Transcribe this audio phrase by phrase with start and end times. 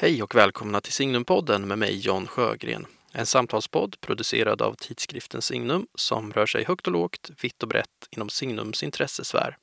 [0.00, 2.86] Hej och välkomna till Signumpodden med mig John Sjögren.
[3.12, 8.08] En samtalspodd producerad av tidskriften Signum som rör sig högt och lågt, vitt och brett
[8.10, 9.56] inom Signums intressesfär.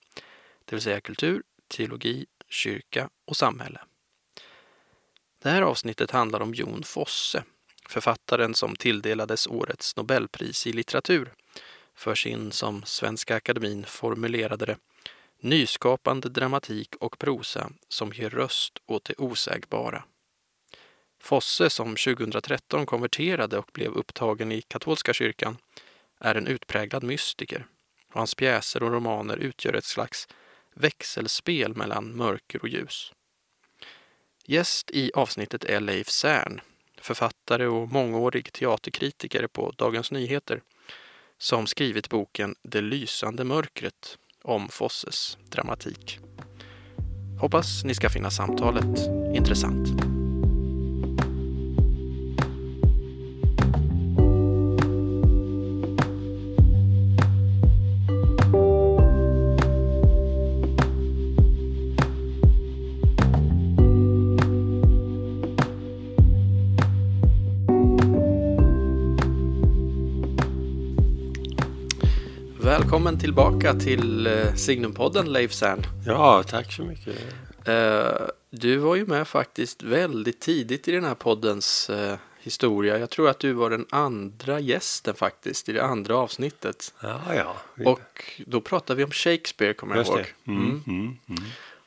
[0.65, 3.79] Det vill säga kultur, teologi, kyrka och samhälle.
[5.43, 7.43] Det här avsnittet handlar om Jon Fosse,
[7.89, 11.33] författaren som tilldelades årets Nobelpris i litteratur
[11.95, 14.77] för sin, som Svenska Akademin formulerade det,
[15.39, 20.03] nyskapande dramatik och prosa som ger röst åt det osägbara.
[21.25, 25.57] Fosse, som 2013 konverterade och blev upptagen i katolska kyrkan,
[26.19, 27.65] är en utpräglad mystiker
[28.11, 30.27] och hans pjäser och romaner utgör ett slags
[30.73, 33.13] växelspel mellan mörker och ljus.
[34.45, 36.61] Gäst i avsnittet är Leif Särn,
[37.01, 40.61] författare och mångårig teaterkritiker på Dagens Nyheter
[41.37, 46.19] som skrivit boken Det lysande mörkret om Fosses dramatik.
[47.41, 48.99] Hoppas ni ska finna samtalet
[49.35, 50.14] intressant.
[73.05, 75.81] Välkommen tillbaka till eh, Signumpodden Leif Cern.
[76.05, 77.15] Ja, tack så mycket.
[77.65, 82.99] Eh, du var ju med faktiskt väldigt tidigt i den här poddens eh, historia.
[82.99, 86.93] Jag tror att du var den andra gästen faktiskt i det andra avsnittet.
[87.01, 87.55] Ja, ja.
[87.85, 90.25] Och då pratade vi om Shakespeare kommer jag Just ihåg.
[90.43, 90.51] det.
[90.51, 91.43] Mm, mm, mm.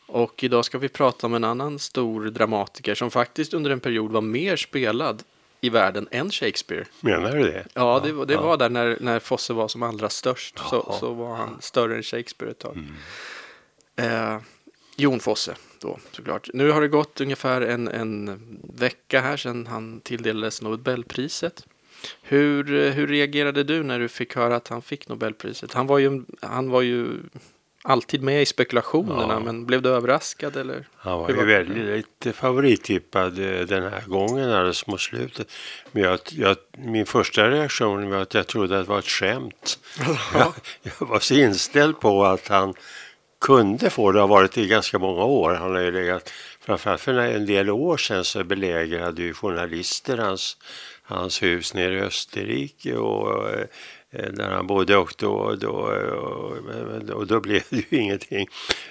[0.06, 4.12] Och idag ska vi prata om en annan stor dramatiker som faktiskt under en period
[4.12, 5.22] var mer spelad
[5.60, 6.84] i världen än Shakespeare.
[7.00, 7.64] Menar du det?
[7.74, 8.42] Ja, det, det ja.
[8.42, 10.58] var där när, när Fosse var som allra störst.
[10.58, 10.96] Så, Ja.
[11.00, 12.76] så var han större än Shakespeare ett tag.
[12.76, 14.34] Mm.
[14.34, 14.40] Eh,
[14.96, 16.48] Jon Fosse då såklart.
[16.54, 18.38] Nu har det gått ungefär en, en
[18.74, 21.66] vecka här sedan han tilldelades Nobelpriset.
[22.22, 25.72] Hur, eh, hur reagerade du när du fick höra att han fick Nobelpriset?
[25.72, 27.08] Han var ju, han var ju
[27.84, 29.40] alltid med i spekulationerna, Ja.
[29.40, 30.88] men blev du överraskad eller?
[30.96, 35.52] Han var ju väldigt favorittippad eh, den här gången alldeles mot slutet.
[35.92, 39.78] Men jag, jag, min första reaktion var att jag trodde att det var ett skämt.
[40.34, 40.52] Jag,
[40.82, 42.74] jag var så inställd på att han
[43.40, 45.54] kunde få det, har varit i ganska många år.
[45.54, 50.56] Han har ju legat, framförallt för en del år sedan så belägrade ju journalister hans,
[51.02, 53.66] hans hus nere i Österrike och eh,
[54.10, 56.56] där han bodde och då, då, och,
[57.12, 58.48] och då blev det ju ingenting.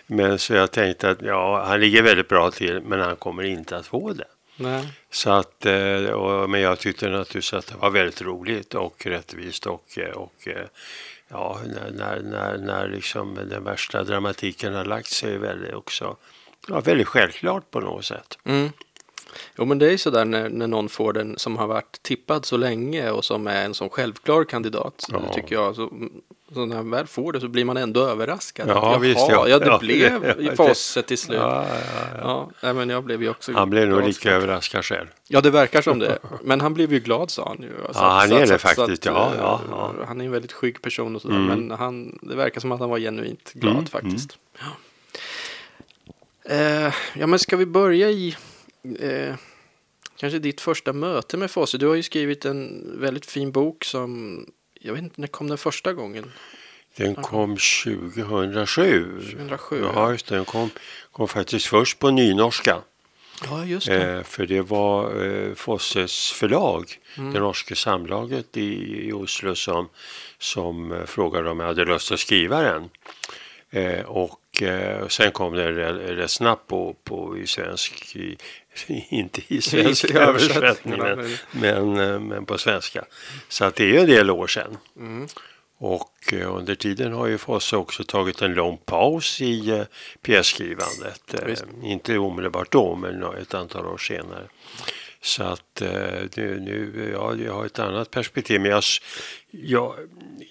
[0.07, 3.77] Men så jag tänkte att ja, han ligger väldigt bra till men han kommer inte
[3.77, 4.27] att få det.
[4.57, 4.87] Nej.
[5.09, 9.65] Så att, eh, och, men jag tyckte naturligtvis att det var väldigt roligt och rättvist
[9.65, 10.65] och, eh, och eh,
[11.27, 16.17] ja, när, när, när, när liksom den värsta dramatiken har lagt sig väldigt också,
[16.67, 18.37] ja, väldigt självklart på något sätt.
[18.43, 18.71] Mm.
[19.57, 22.45] Jo men det är ju sådär när, när någon får den som har varit tippad
[22.45, 25.05] så länge och som är en sån självklar kandidat.
[25.11, 25.33] Ja.
[25.33, 25.75] Tycker jag.
[25.75, 25.91] Så,
[26.53, 28.69] så när man väl får det så blir man ändå överraskad.
[28.69, 29.47] Ja, Jaha, visst, ja.
[29.47, 29.59] ja.
[29.59, 29.77] det Ja.
[29.79, 31.37] blev i Fosse till slut.
[31.37, 31.87] Ja, Ja,
[32.21, 32.73] ja, ja.
[32.73, 35.07] men jag blev ju också Han blev nog lika överraskad själv.
[35.27, 36.17] Ja, det verkar som det.
[36.43, 37.69] Men han blev ju glad sa han ju.
[37.69, 39.05] Så Ja, han är det så faktiskt.
[39.05, 39.93] Ja, eh, ja, ja.
[40.07, 41.35] Han är en väldigt skygg person och sådär.
[41.35, 41.47] Mm.
[41.67, 44.37] Men han, det verkar som att han var genuint glad Mm, faktiskt.
[44.59, 44.65] Ja.
[46.49, 48.35] Eh, ja, men ska vi börja i
[48.99, 49.35] eh,
[50.19, 51.77] kanske ditt första möte med Fosse?
[51.77, 54.45] Du har ju skrivit en väldigt fin bok som,
[54.79, 56.31] jag vet inte, när kom den första gången?
[56.95, 59.21] Den kom 2007.
[59.21, 59.81] 2007?
[59.95, 60.35] Ja, just det.
[60.35, 60.69] Den kom,
[61.11, 62.77] kom faktiskt först på nynorska.
[63.45, 64.13] Ja, just det.
[64.17, 67.33] Eh, för det var eh, Fosses förlag, Mm.
[67.33, 69.89] det norska samlaget i, i Oslo som,
[70.39, 72.89] som eh, frågade om jag hade lust att skriva den.
[73.71, 78.37] Eh, och eh, sen kom det rätt, snabbt på, på i svensk, i,
[79.09, 83.05] inte i svensk I översättning, men, men, eh, men på svenska.
[83.49, 84.77] Så att det är ju en del år sedan.
[84.97, 85.27] Mm.
[85.79, 89.83] Och eh, under tiden har ju Fosse också tagit en lång paus i eh,
[90.21, 91.33] pjässkrivandet.
[91.33, 94.47] Eh, inte omedelbart då, men ett antal år senare.
[95.21, 95.89] Så att eh,
[96.35, 98.61] nu, nu ja, jag har ett annat perspektiv.
[98.61, 98.83] Men jag,
[99.51, 99.95] jag,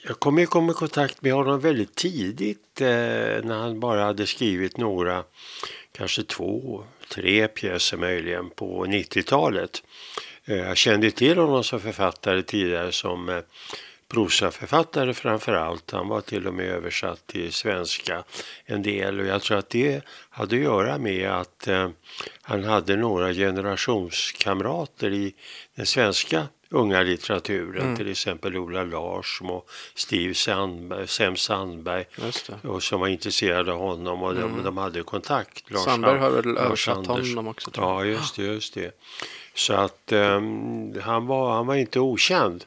[0.05, 2.87] jag kom i kom i kontakt med honom väldigt tidigt eh,
[3.45, 5.25] när han bara hade skrivit några,
[5.93, 9.83] kanske två, tre pjäser möjligen på 90-talet.
[10.45, 13.41] Eh, jag kände till honom som författare tidigare som eh,
[14.09, 15.91] prosaförfattare framför allt.
[15.91, 18.25] Han var till och med översatt till svenska
[18.65, 21.89] en del och jag tror att det hade att göra med att eh,
[22.43, 25.35] han hade några generationskamrater i
[25.75, 27.83] den svenska unga litteraturen.
[27.83, 27.97] Mm.
[27.97, 32.05] Till exempel Ola Larsson och Steve Sandberg, Sem Sandberg.
[32.63, 34.43] Och som var intresserade av honom och mm.
[34.43, 35.71] de, de, hade kontakt.
[35.71, 37.71] Lars Sandberg har väl översatt honom också?
[37.77, 38.43] Ja, just det.
[38.43, 39.01] Just det.
[39.55, 42.65] Så att um, han, var, han var inte okänd.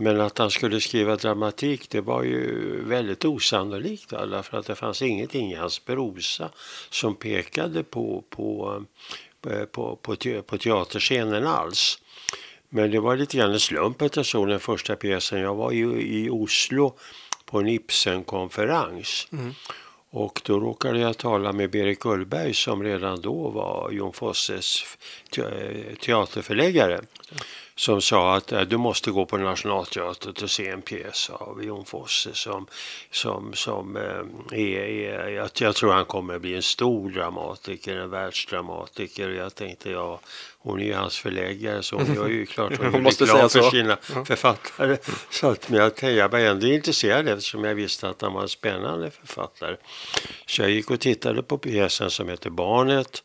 [0.00, 4.10] Men att han skulle skriva dramatik det var ju väldigt osannolikt.
[4.10, 6.50] För att det fanns ingenting i hans prosa
[6.90, 8.76] som pekade på, på,
[9.46, 10.16] eh, på, på,
[10.46, 11.98] på teaterscenen alls.
[12.68, 15.40] Men det var lite grann en slump att jag såg den första pjäsen.
[15.40, 16.94] Jag var ju i Oslo
[17.44, 19.28] på en Ibsen-konferens.
[19.32, 19.54] Mm.
[20.10, 24.84] Och då råkade jag tala med Berit Gullberg som redan då var Jon Fosses
[26.00, 27.00] teaterförläggare
[27.80, 31.84] som sa att äh, du måste gå på Nationalteatern och se en pjäs av Jon
[31.84, 32.66] Fosse som,
[33.10, 34.02] som, som äh,
[34.60, 39.30] är, är jag, jag, tror han kommer bli en stor dramatiker, en världsdramatiker.
[39.30, 40.20] Jag tänkte, ja,
[40.58, 43.62] hon är ju hans förläggare så hon gör ju klart hon, hon måste säga för
[43.62, 43.70] så.
[43.70, 44.24] sina ja.
[44.24, 44.96] författare.
[45.30, 48.48] Så att, men jag, jag var ändå intresserad eftersom jag visste att han var en
[48.48, 49.76] spännande författare.
[50.46, 53.22] Så jag gick och tittade på pjäsen som heter Barnet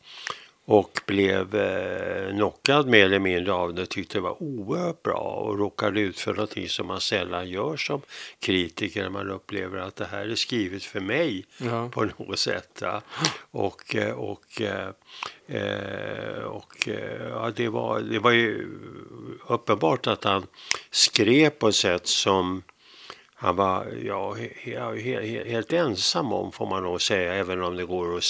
[0.68, 3.86] och blev eh, knockad mer eller mindre av det.
[3.86, 8.02] Tyckte det var oerhört bra och råkade ut för någonting som man sällan gör som
[8.40, 9.08] kritiker.
[9.08, 11.88] Man upplever att det här är skrivet för mig ja.
[11.88, 12.78] på något sätt.
[12.80, 13.02] Ja.
[13.50, 14.88] Och, eh, och, eh,
[15.46, 16.88] eh, och
[17.30, 18.68] ja, det, var, det var ju
[19.48, 20.46] uppenbart att han
[20.90, 22.62] skrev på ett sätt som
[23.34, 28.16] han var ja, helt, helt ensam om får man nog säga, även om det går
[28.16, 28.24] att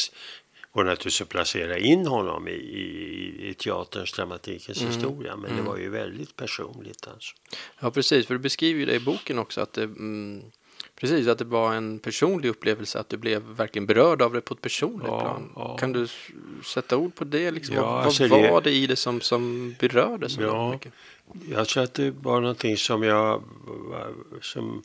[0.77, 4.93] och naturligtvis att placera in honom i, i, i teaterns, dramatikens mm.
[4.93, 5.37] historia.
[5.37, 5.65] Men mm.
[5.65, 7.09] det var ju väldigt personligt.
[7.13, 7.35] Alltså.
[7.81, 8.27] Ja, precis.
[8.27, 9.61] För du beskriver ju det i boken också.
[9.61, 10.43] att det, mm,
[11.01, 14.55] Precis, att det var en personlig upplevelse, att du blev verkligen berörd av det på
[14.55, 15.53] ett personligt ja, plan.
[15.57, 15.77] Ja.
[15.77, 16.07] Kan du
[16.65, 17.51] sätta ord på det?
[17.51, 17.77] Liksom?
[17.77, 20.93] Ja, vad, alltså var det i det som, som berörde så ja, mycket?
[21.51, 23.43] Jag tror att det var någonting som jag
[24.43, 24.83] som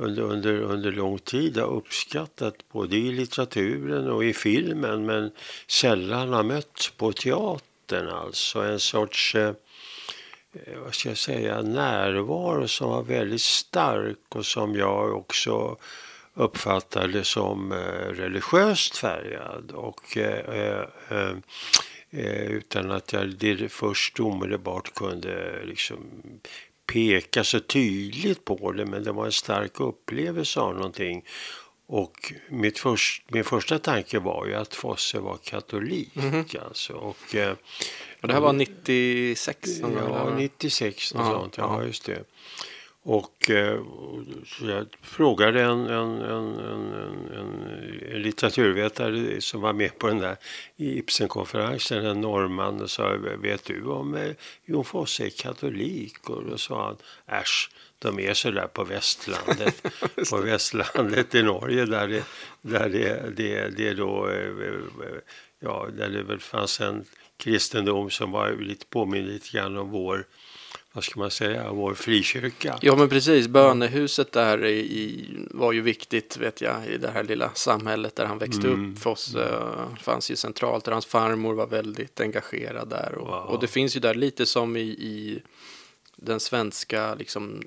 [0.00, 5.30] under, under, under lång tid har uppskattat både i litteraturen och i filmen men
[5.66, 8.08] sällan har mött på teatern.
[8.08, 9.54] Alltså en sorts eh,
[10.84, 15.76] vad ska jag säga, närvaro som var väldigt stark och som jag också
[16.34, 19.70] uppfattade som eh, religiöst färgad.
[19.70, 20.84] Och, eh, eh,
[22.10, 25.98] eh utan att jag först omedelbart kunde liksom
[26.92, 31.24] peka så tydligt på det men det var en stark upplevelse av någonting.
[31.86, 36.16] Och mitt först, min första tanke var ju att Fosse var katolik.
[36.16, 36.92] Mm alltså.
[36.92, 37.54] och, eh,
[38.20, 39.68] och det här var 96?
[39.80, 41.56] Ja, 96 något sånt.
[41.56, 42.24] Ja, just det.
[43.02, 43.82] Och eh,
[44.46, 46.54] så jag frågade en, en, en,
[47.32, 50.36] en, litteraturvetare som var med på den där
[50.76, 54.32] Ibsen-konferensen, en norrman, och sa vet du om eh,
[54.64, 56.30] Jon Fosse är katolik?
[56.30, 56.96] Och då sa han
[57.40, 59.86] äsch, de är så där på västlandet,
[60.30, 62.24] på västlandet i Norge där det,
[62.62, 64.50] där det, det, det då, eh,
[65.60, 67.04] ja, där det väl fanns en
[67.36, 70.26] kristendom som var lite påminner lite grann om vår
[70.92, 72.78] vad ska man säga, vår frikyrka.
[72.82, 77.50] Ja men precis, bönehuset där i, var ju viktigt vet jag i det här lilla
[77.54, 78.92] samhället där han växte mm.
[78.92, 78.98] upp.
[78.98, 83.54] Foss uh, fanns ju centralt där hans farmor var väldigt engagerad där och, wow.
[83.54, 85.42] och det finns ju där lite som i, i
[86.16, 87.62] den svenska liksom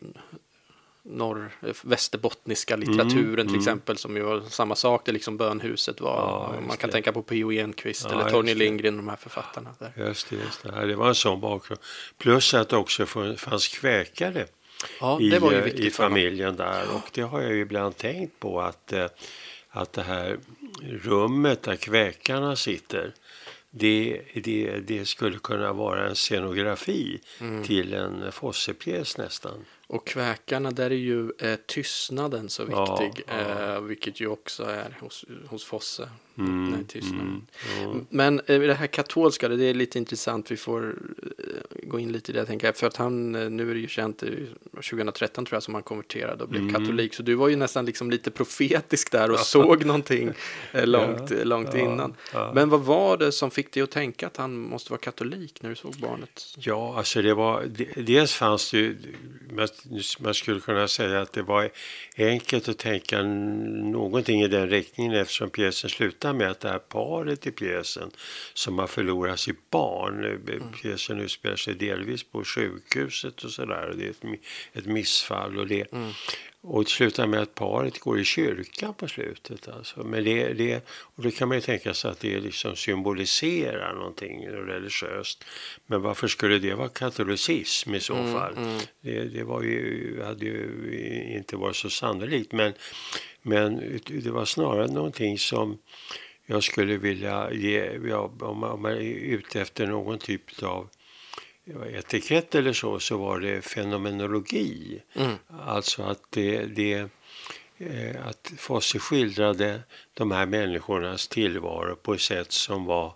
[1.05, 1.51] norr,
[1.81, 3.59] västerbottniska litteraturen mm, till mm.
[3.59, 6.15] exempel som ju var samma sak, det liksom bönhuset var.
[6.15, 6.91] Ja, man kan det.
[6.91, 7.51] tänka på P.O.
[7.51, 9.75] Enquist ja, eller Torgny Lindgren, de här författarna.
[9.79, 10.07] Där.
[10.07, 10.85] Just det, just det.
[10.85, 11.81] det var en sån bakgrund.
[12.17, 13.05] Plus att det också
[13.37, 14.45] fanns kväkare
[14.99, 18.93] ja, i, eh, i familjen där och det har jag ju ibland tänkt på att,
[18.93, 19.05] eh,
[19.69, 20.37] att det här
[20.81, 23.13] rummet där kväkarna sitter
[23.75, 27.63] det, det, det skulle kunna vara en scenografi mm.
[27.63, 29.65] till en Fosse-pjäs nästan.
[29.93, 33.75] Och kväkarna, där är ju eh, tystnaden så viktig, ja, ja.
[33.75, 36.09] Eh, vilket ju också är hos, hos Fosse.
[36.37, 37.47] Mm, nej, tystnaden.
[37.77, 38.05] Mm, mm.
[38.09, 40.95] Men eh, det här katolska, det är lite intressant, vi får
[41.37, 43.79] eh, gå in lite i det, tänker jag, för att han, eh, nu är det
[43.79, 44.23] ju känt,
[44.73, 46.73] 2013 tror jag som han konverterade och blev mm.
[46.73, 50.31] katolik, så du var ju nästan liksom lite profetisk där och såg någonting
[50.71, 52.15] långt, ja, långt innan.
[52.53, 55.69] Men vad var det som fick dig att tänka att han måste vara katolik när
[55.69, 56.55] du såg barnet?
[56.57, 57.63] Ja, alltså det var,
[57.95, 58.97] dels fanns det ju,
[60.19, 61.69] man skulle kunna säga att det var
[62.17, 67.47] enkelt att tänka någonting i den riktningen eftersom pjäsen slutar med att det här paret
[67.47, 68.11] i pjäsen
[68.53, 70.25] som har förlorat sitt barn.
[70.25, 70.71] Mm.
[70.81, 73.93] Pjäsen utspelar sig delvis på sjukhuset och sådär.
[73.97, 74.39] Det är ett,
[74.73, 75.91] ett missfall och det.
[75.91, 76.11] Mm.
[76.65, 79.67] Och det slutar med att paret går i kyrkan på slutet.
[79.67, 80.03] Alltså.
[80.03, 84.47] Men det, det, och då kan man ju tänka sig att det liksom symboliserar någonting
[84.47, 85.43] religiöst.
[85.85, 88.53] Men varför skulle det vara katolicism i så Mm, fall?
[88.57, 88.79] mm.
[89.01, 90.69] Det, det var ju, hade ju
[91.37, 92.51] inte varit så sannolikt.
[92.51, 92.73] Men,
[93.41, 95.77] men det var snarare någonting som
[96.45, 100.89] jag skulle vilja ge, ja, om man om man är ute efter någon typ av
[101.65, 105.01] etikett eller så, så var det fenomenologi.
[105.13, 105.35] Mm.
[105.65, 107.09] Alltså att det, det
[107.77, 109.81] eh, att Fosse skildrade
[110.13, 113.13] de här människornas tillvaro på ett sätt som var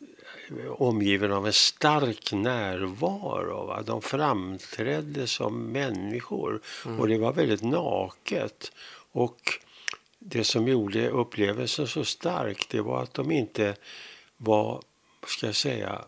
[0.00, 3.66] eh, omgiven av en stark närvaro.
[3.66, 3.82] Va?
[3.82, 6.60] De framträdde som människor
[6.98, 8.72] och det var väldigt naket.
[9.12, 9.40] Och
[10.18, 13.76] det som gjorde upplevelsen så stark det var att de inte
[14.36, 14.82] var,
[15.26, 16.04] ska jag säga,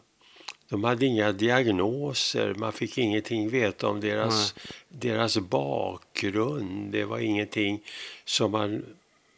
[0.72, 4.54] de hade inga diagnoser, man fick ingenting veta om deras,
[4.88, 6.92] deras bakgrund.
[6.92, 7.80] Det var ingenting
[8.24, 8.84] som man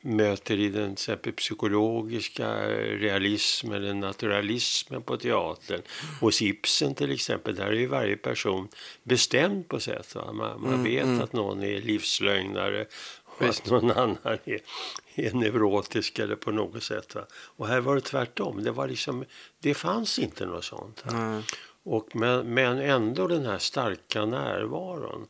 [0.01, 5.83] möter i den till exempel, psykologiska realismen eller naturalismen på teatern.
[6.21, 8.69] Hos Ibsen till exempel, där är ju varje person
[9.03, 10.15] bestämd på sätt.
[10.15, 10.33] Va?
[10.33, 11.21] Man, man Mm, vet mm.
[11.21, 12.87] att någon är livslögnare
[13.39, 13.65] Visst.
[13.65, 14.61] att någon annan är,
[15.15, 17.15] är neurotisk eller på något sätt.
[17.15, 17.27] Va?
[17.33, 18.63] Och här var det tvärtom.
[18.65, 19.25] Det, var liksom,
[19.61, 21.03] det fanns inte något sånt.
[21.13, 21.43] Nej.
[21.83, 25.27] Och men, men ändå den här starka närvaron.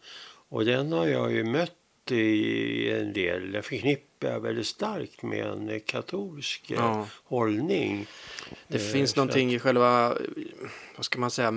[0.48, 1.72] Och den har jag ju mött
[2.10, 7.06] i en del, den förknippar jag väldigt starkt med en katolsk eh, Ja.
[7.24, 8.06] hållning.
[8.68, 10.18] Det Eh, finns någonting i själva,
[10.96, 11.50] vad ska man säga,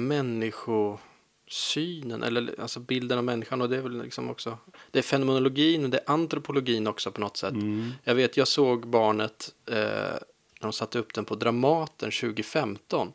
[1.47, 4.57] människosynen eller alltså bilden av människan och det är väl liksom också,
[4.91, 7.53] det är fenomenologin och det är antropologin också på något sätt.
[7.53, 7.91] Mm.
[8.03, 13.13] Jag vet, jag såg barnet eh, när de satte upp den på Dramaten 2015.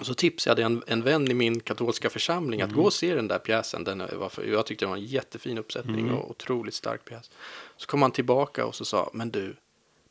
[0.00, 3.14] Och så tipsade jag en, en vän i min katolska församling att gå och se
[3.14, 3.84] den där pjäsen.
[3.84, 7.30] Den var för, jag tyckte det var en jättefin uppsättning och otroligt stark pjäs.
[7.76, 9.56] Så kom han tillbaka och så sa, men du,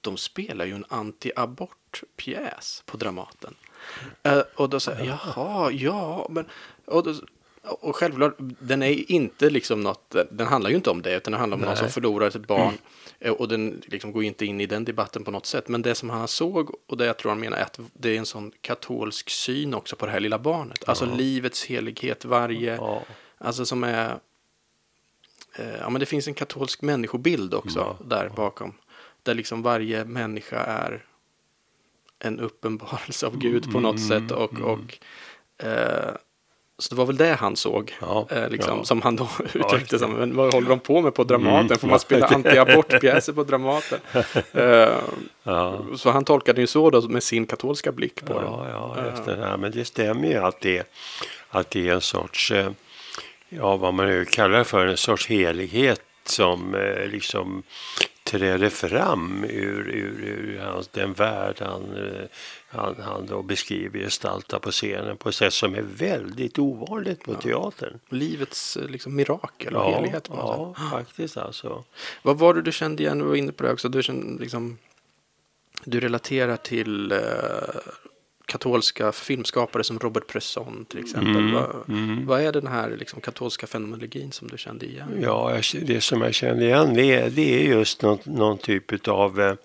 [0.01, 3.55] de spelar ju en anti-abort-pjäs på Dramaten.
[4.23, 6.45] Eh, och då sa jag, jaha, ja, men...
[6.91, 7.07] Och,
[7.63, 11.39] och självklart, den är inte liksom något, den handlar ju inte om det, utan den
[11.39, 11.77] handlar om någon Nej.
[11.77, 12.73] som förlorar ett barn.
[13.19, 15.67] Eh, Och den liksom går inte in i den debatten på något sätt.
[15.67, 18.17] Men det som han såg, och det jag tror han menar, är att det är
[18.17, 20.89] en sån katolsk syn också på det här lilla barnet.
[20.89, 23.03] Alltså livets helighet, varje, Ja.
[23.37, 24.19] alltså som är...
[25.55, 28.73] Eh, ja, men det finns en katolsk människobild också Ja, där bakom.
[29.23, 31.05] Där liksom varje människa är
[32.19, 34.31] en uppenbarelse av Gud på något Mm, sätt.
[34.31, 34.97] Och, och,
[35.65, 36.15] eh,
[36.81, 37.95] så det var väl det han såg.
[38.01, 38.83] Ja, eh, liksom, ja.
[38.83, 39.99] Som han då uttryckte det.
[39.99, 41.65] som, men vad håller de på med på Dramaten?
[41.65, 43.99] Mm, Får man spela ja, anti-abortpjäser på Dramaten?
[44.53, 44.97] Eh,
[45.43, 45.85] Ja.
[45.95, 49.37] så han tolkade ju så då med sin katolska blick på Ja, ja, just det.
[49.41, 50.87] Ja, men det stämmer ju att det,
[51.49, 52.69] att det är en sorts, eh,
[53.49, 57.63] ja vad man nu kallar för, en sorts helighet som eh, liksom
[58.31, 62.27] träder fram ur, ur, ur hans, den värld han, eh,
[62.67, 67.33] han, han då beskriver, gestaltar på scenen på ett sätt som är väldigt ovanligt på
[67.35, 67.99] teatern.
[68.09, 68.15] det.
[68.15, 70.83] Livets eh, liksom, mirakel och Ja, helighet på något sätt.
[70.91, 71.83] ja faktiskt alltså.
[72.23, 73.19] Vad var det du kände igen?
[73.19, 73.89] Du var inne på det också.
[73.89, 74.77] Du, kände, liksom,
[75.85, 77.19] du relaterar till eh,
[78.51, 81.35] katolska filmskapare som Robert Bresson till exempel.
[81.35, 82.25] Mm, vad, mm.
[82.25, 85.19] vad är den här liksom, katolska fenomenologin som du kände igen?
[85.21, 89.41] Ja, det som jag känner igen det är, det är just någon, någon typ av
[89.41, 89.55] eh,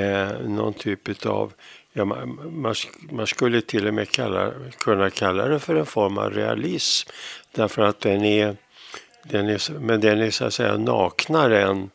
[0.00, 1.52] eh, någon typ av
[1.92, 5.86] ja, man, man sk- man skulle till och med kalla, kunna kalla det för en
[5.86, 7.10] form av realism.
[7.52, 8.56] Därför att den är,
[9.22, 11.90] den är, men den är så att säga naknare än,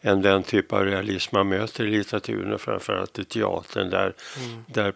[0.00, 4.14] än den typ av realism man möter i litteraturen och framförallt i teatern där,
[4.66, 4.92] där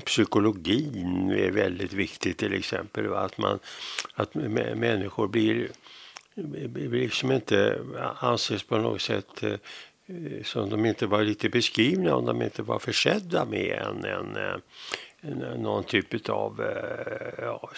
[0.00, 3.06] psykologin är väldigt viktig till exempel.
[3.06, 3.18] va?
[3.18, 3.58] Att, man,
[4.14, 5.68] att mä- människor blir,
[6.68, 7.78] blir liksom inte
[8.18, 9.56] anses på något sätt eh,
[10.44, 14.36] som de inte var lite beskrivna om de inte var försedda med en, en,
[15.20, 17.70] en, någon typ av eh, ja,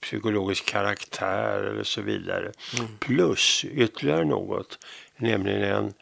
[0.00, 2.52] psykologisk karaktär eller så vidare.
[2.98, 4.78] Plus ytterligare något,
[5.16, 5.94] nämligen en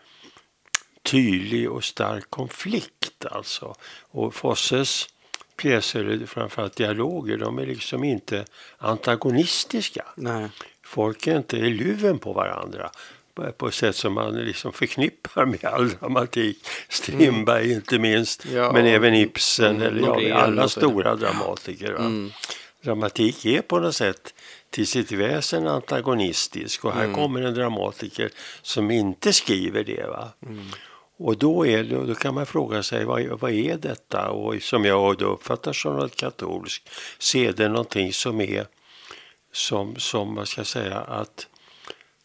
[1.02, 3.74] tydlig och stark konflikt alltså.
[4.00, 5.08] Och Fosses
[5.56, 8.44] pjäser, eller framförallt dialoger, de är liksom inte
[8.78, 10.04] antagonistiska.
[10.16, 10.48] Nej.
[10.82, 12.90] Folk är inte i luven på varandra
[13.56, 16.66] på- ett sätt som man liksom förknippar med all dramatik.
[16.88, 21.90] Strindberg inte minst, Ja, men även Ibsen mm, eller ja, alla stora dramatiker.
[21.90, 22.30] Mm.
[22.82, 24.34] Dramatik är på något sätt
[24.70, 27.14] till sitt väsen antagonistisk och här Mm.
[27.16, 28.30] kommer en dramatiker
[28.62, 30.06] som inte skriver det.
[30.06, 30.28] Va?
[31.22, 34.30] Och då, är det, då kan man fråga sig vad, vad är detta?
[34.30, 38.66] Och som jag då uppfattar som något katolskt så är det någonting som är
[39.52, 41.48] som, som man ska säga att,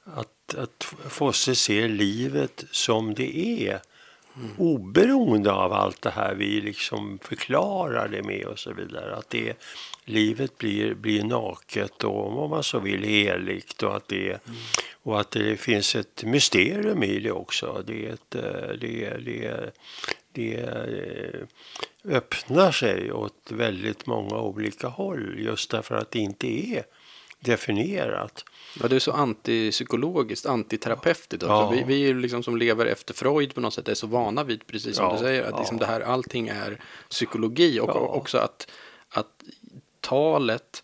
[0.03, 3.81] att, att Fosse ser livet som det är.
[4.37, 4.51] Mm.
[4.57, 9.15] Oberoende av allt det här vi liksom förklarar det med och så vidare.
[9.15, 9.57] Att det,
[10.05, 14.57] livet blir, blir naket och om man så vill heligt och att det, mm.
[15.03, 17.83] och att det finns ett mysterium i det också.
[17.87, 19.71] Det, ett, eh, det, det,
[20.31, 21.47] det eh,
[22.15, 26.83] öppnar sig åt väldigt många olika håll just därför att det inte är
[27.39, 28.45] definierat.
[28.81, 31.43] Ja, det är så antipsykologiskt, antiterapeutiskt.
[31.43, 31.69] Ja.
[31.69, 34.95] Vi, vi liksom som lever efter Freud på något sätt är så vana vid, precis
[34.95, 35.59] som ja, du säger, att ja.
[35.59, 38.71] liksom det här, allting är psykologi och också att,
[39.09, 39.43] att
[40.01, 40.83] talet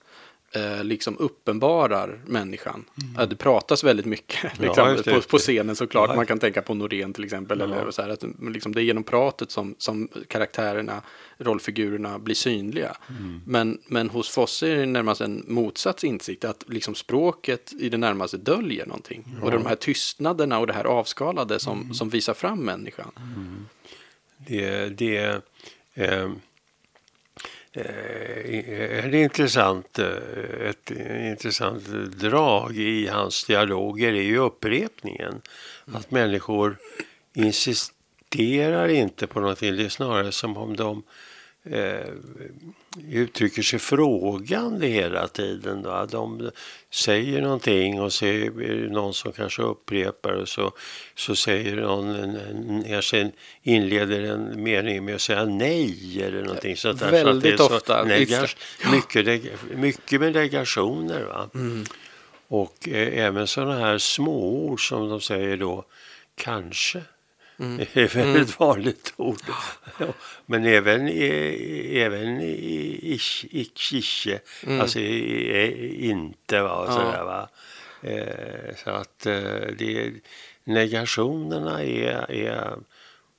[0.53, 2.85] eh, liksom uppenbarar människan.
[3.15, 3.29] Mm.
[3.29, 6.09] Det pratas väldigt mycket liksom, ja, på, på, scenen såklart.
[6.09, 6.15] Ja.
[6.15, 7.59] Man kan tänka på Norén till exempel.
[7.59, 7.65] Ja.
[7.65, 11.01] Eller så här, att, liksom, det är genom pratet som, som karaktärerna,
[11.37, 12.95] rollfigurerna blir synliga.
[13.09, 13.41] Mm.
[13.45, 16.45] Men, men hos Fosse är det närmast en motsatt insikt.
[16.45, 19.35] Att liksom, språket i det närmaste döljer någonting.
[19.41, 21.93] Och de här tystnaderna och det här avskalade som, mm.
[21.93, 23.11] som visar fram människan.
[23.17, 23.65] Mm.
[24.47, 25.43] Det, det
[25.93, 26.31] eh,
[27.73, 30.91] Eh, ett intressant, eh, ett
[31.31, 31.87] intressant
[32.19, 35.41] drag i hans dialoger är ju upprepningen.
[35.87, 35.99] Mm.
[35.99, 36.77] Att människor
[37.33, 39.75] insisterar inte på någonting.
[39.75, 41.03] Det är snarare som om de
[41.63, 42.13] eh,
[43.09, 45.81] uttrycker sig frågande hela tiden.
[45.81, 46.07] Då.
[46.11, 46.51] De
[46.91, 50.71] säger någonting och så är det någon som kanske upprepar och så,
[51.15, 53.31] så säger någon, kanske
[53.63, 57.11] inleder en mening med att säga nej eller någonting sånt där.
[57.11, 58.03] Väldigt så ofta.
[58.03, 58.51] Negar,
[58.91, 59.43] mycket,
[59.75, 61.23] mycket med negationer.
[61.23, 61.49] Va?
[61.53, 61.85] Mm.
[62.47, 65.85] Och eh, även sådana här småord som de säger då,
[66.35, 67.01] kanske.
[67.61, 67.77] Mm.
[67.77, 68.69] Det är ett väldigt mm.
[68.69, 69.41] vanligt ord.
[70.45, 72.39] Men även, även
[73.51, 74.81] icke, mm.
[74.81, 76.61] alltså inte.
[76.61, 77.49] Va, och sådär, va.
[78.01, 80.13] Eh, så att eh, det,
[80.63, 82.77] negationerna är, är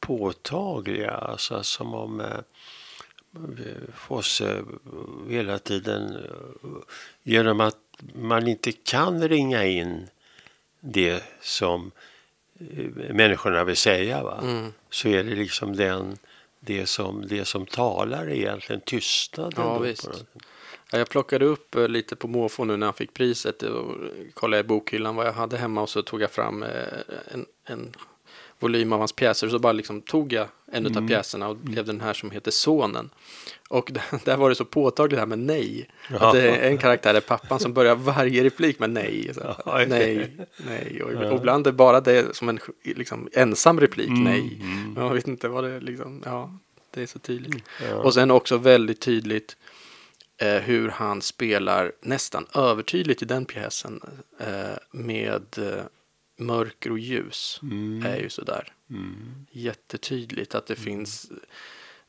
[0.00, 1.10] påtagliga.
[1.10, 2.38] Alltså, som om eh,
[3.94, 4.62] Fosse
[5.28, 6.26] hela tiden
[7.22, 7.76] genom att
[8.14, 10.08] man inte kan ringa in
[10.80, 11.90] det som
[13.10, 14.22] människorna vill säga.
[14.22, 14.40] Va?
[14.42, 14.72] Mm.
[14.90, 16.16] Så är det liksom den,
[16.60, 19.52] det, som, det som talar egentligen tystnaden.
[19.56, 20.24] Ja, visst.
[20.92, 23.94] Jag plockade upp eh, lite på måfå nu när jag fick priset och
[24.34, 26.68] kollade i bokhyllan vad jag hade hemma och så tog jag fram eh,
[27.32, 27.92] en, en
[28.62, 31.04] volym av hans pjäser så bara liksom tog jag en mm.
[31.04, 33.10] av pjäserna och blev den här som heter Sonen.
[33.68, 33.92] Och
[34.24, 35.88] där var det så påtagligt här med nej.
[36.10, 36.26] Ja.
[36.26, 39.30] Att det är en karaktär är pappan som börjar varje replik med nej.
[39.34, 41.02] Så, ja, nej, nej.
[41.02, 44.24] Och, och ibland är bara det som en liksom, ensam replik, mm.
[44.24, 44.58] nej.
[44.62, 44.92] Mm.
[44.92, 46.58] Men man vet inte vad det är liksom, ja,
[46.94, 47.64] det är så tydligt.
[47.90, 47.96] Ja.
[47.96, 49.56] Och sen också väldigt tydligt
[50.38, 54.00] eh, hur han spelar nästan övertydligt i den pjäsen
[54.38, 54.46] eh,
[54.90, 55.84] med eh,
[56.42, 57.60] mörker och ljus.
[57.62, 58.02] Mm.
[58.06, 59.46] är ju sådär mm.
[59.50, 60.84] jättetydligt att det mm.
[60.84, 61.32] finns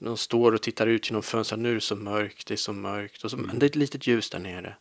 [0.03, 1.59] de står och tittar ut genom fönstret.
[1.59, 3.23] Nu är det så mörkt, det är så mörkt.
[3.23, 4.75] Och så, Men det är ett litet ljus där nere.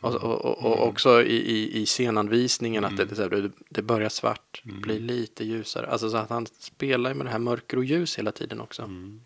[0.00, 0.88] Och, och, och, och mm.
[0.88, 4.80] också i, i, i scenanvisningen att det, det, det börjar svart, mm.
[4.80, 5.86] blir lite ljusare.
[5.86, 8.82] Alltså så att han spelar med det här mörker och ljus hela tiden också.
[8.82, 9.20] Mm.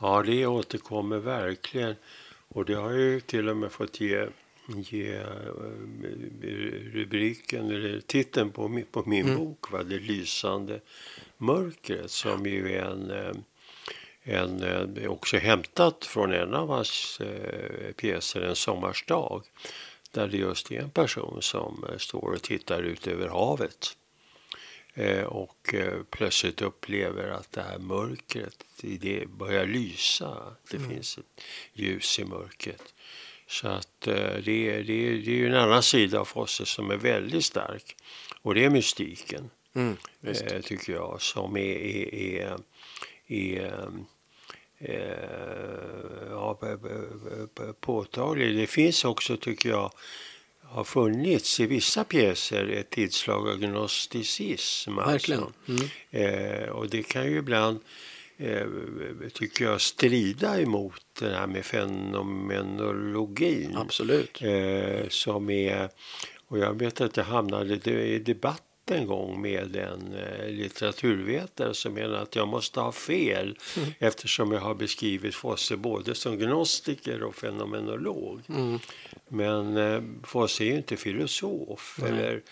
[0.00, 1.94] Ja, det återkommer verkligen.
[2.48, 4.28] Och det har ju till och med fått ge,
[4.68, 5.26] ge eh,
[6.92, 9.36] rubriken, eller titeln på, på min mm.
[9.36, 9.82] bok, va?
[9.82, 10.80] Det lysande
[11.36, 13.32] mörkret, som ju är en eh,
[14.28, 17.20] en, eh, också hämtat från en av hans
[17.96, 19.42] pjäser, En sommarsdag.
[20.10, 23.96] Där det just är en person som står och tittar ut över havet.
[25.26, 25.74] Och
[26.10, 30.56] plötsligt upplever att det här mörkret det börjar lysa.
[30.70, 30.90] Det mm.
[30.90, 32.94] finns ett ljus i mörkret.
[33.48, 36.90] Så att eh, det, är, det, är, det är en annan sida av Fosse som
[36.90, 37.96] är väldigt stark.
[38.42, 39.50] Och det är mystiken.
[39.74, 39.96] Mm,
[40.62, 41.22] tycker jag.
[41.22, 42.58] Som är, är, är,
[43.26, 43.90] är
[44.78, 46.60] eh, ja,
[47.80, 48.56] påtaglig.
[48.56, 49.92] Det finns också, tycker jag,
[50.62, 54.98] har funnits i vissa pjäser ett tillslag av gnosticism.
[54.98, 55.12] Alltså.
[55.12, 55.42] Verkligen.
[55.42, 55.86] Alltså.
[56.10, 56.62] Mm.
[56.62, 57.82] Eh, och det kan ju ibland, eh,
[59.32, 63.76] tycker jag, strida emot det här med fenomenologin.
[63.76, 64.42] Absolut.
[64.42, 65.88] Eh, som är,
[66.46, 71.94] och jag vet att jag hamnade i debatt en gång med en eh, litteraturvetare som
[71.94, 73.88] menar att jag måste ha fel mm.
[73.98, 78.40] eftersom jag har beskrivit Fosse både som gnostiker och fenomenolog.
[78.48, 78.78] Mm.
[79.28, 82.14] Men eh, Fosse är ju inte filosof mm.
[82.14, 82.42] eller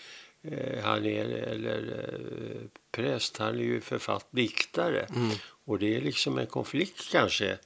[0.43, 2.61] eh, han är eller eh,
[2.95, 5.07] präst, han är ju författ diktare.
[5.15, 5.31] Mm.
[5.65, 7.57] Och det är liksom en konflikt kanske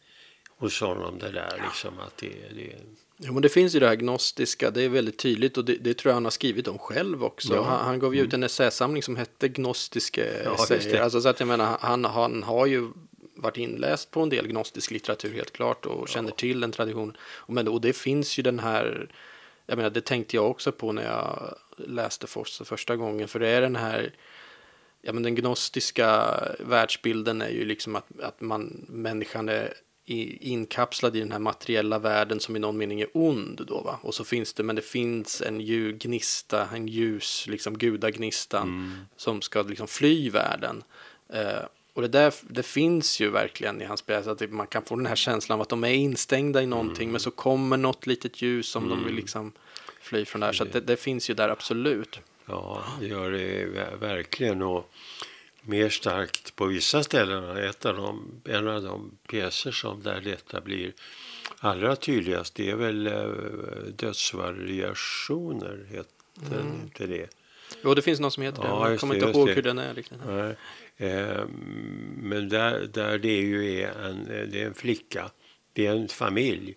[0.57, 2.75] hos honom det där liksom att det, det
[3.21, 5.93] Jo, men det finns ju det här gnostiska, det är väldigt tydligt och det, det
[5.93, 7.55] tror jag han har skrivit om själv också.
[7.55, 7.63] Ja.
[7.63, 11.01] Han, han gav ju ut en essäsamling som hette Gnostiska Ja, essäer.
[11.01, 12.87] Alltså, så att jag menar, han, han har ju
[13.35, 17.17] varit inläst på en del gnostisk litteratur helt klart och känner till den traditionen.
[17.21, 19.09] Och, men, och det finns ju den här,
[19.65, 23.47] jag menar det tänkte jag också på när jag läste Fosse första gången, för det
[23.47, 24.13] är den här
[25.01, 29.73] Ja, men den gnostiska världsbilden är ju liksom att, att man, människan är
[30.05, 33.99] i, inkapslad i den här materiella världen som i någon mening är ond då va.
[34.01, 38.67] Och så finns det, men det finns en lju, gnista, en ljus, liksom gudagnistan
[39.17, 40.83] som ska liksom fly världen.
[41.33, 44.95] Eh, och det där, det finns ju verkligen i hans pjäs att man kan få
[44.95, 48.41] den här känslan av att de är instängda i någonting men så kommer något litet
[48.41, 49.51] ljus som de vill liksom
[50.01, 50.53] fly från där.
[50.53, 52.19] Så det, det finns ju där absolut.
[52.49, 54.61] Ja, det gör det ver- verkligen.
[54.61, 54.91] Och
[55.61, 57.57] mer starkt på vissa ställen.
[57.57, 60.93] Ett av de, en av de pjäser som där detta blir
[61.59, 63.23] allra tydligast det är väl eh,
[63.95, 67.27] Dödsvariationer, heter inte det?
[67.83, 68.91] Jo, det finns någon som heter Ja, det.
[68.91, 69.53] Jag kommer det, inte ihåg det.
[69.53, 70.17] hur den är riktigt.
[70.27, 70.55] Nej.
[70.97, 71.43] Eh,
[72.17, 75.29] men där, där det ju är en, det är en flicka,
[75.73, 76.75] det är en familj.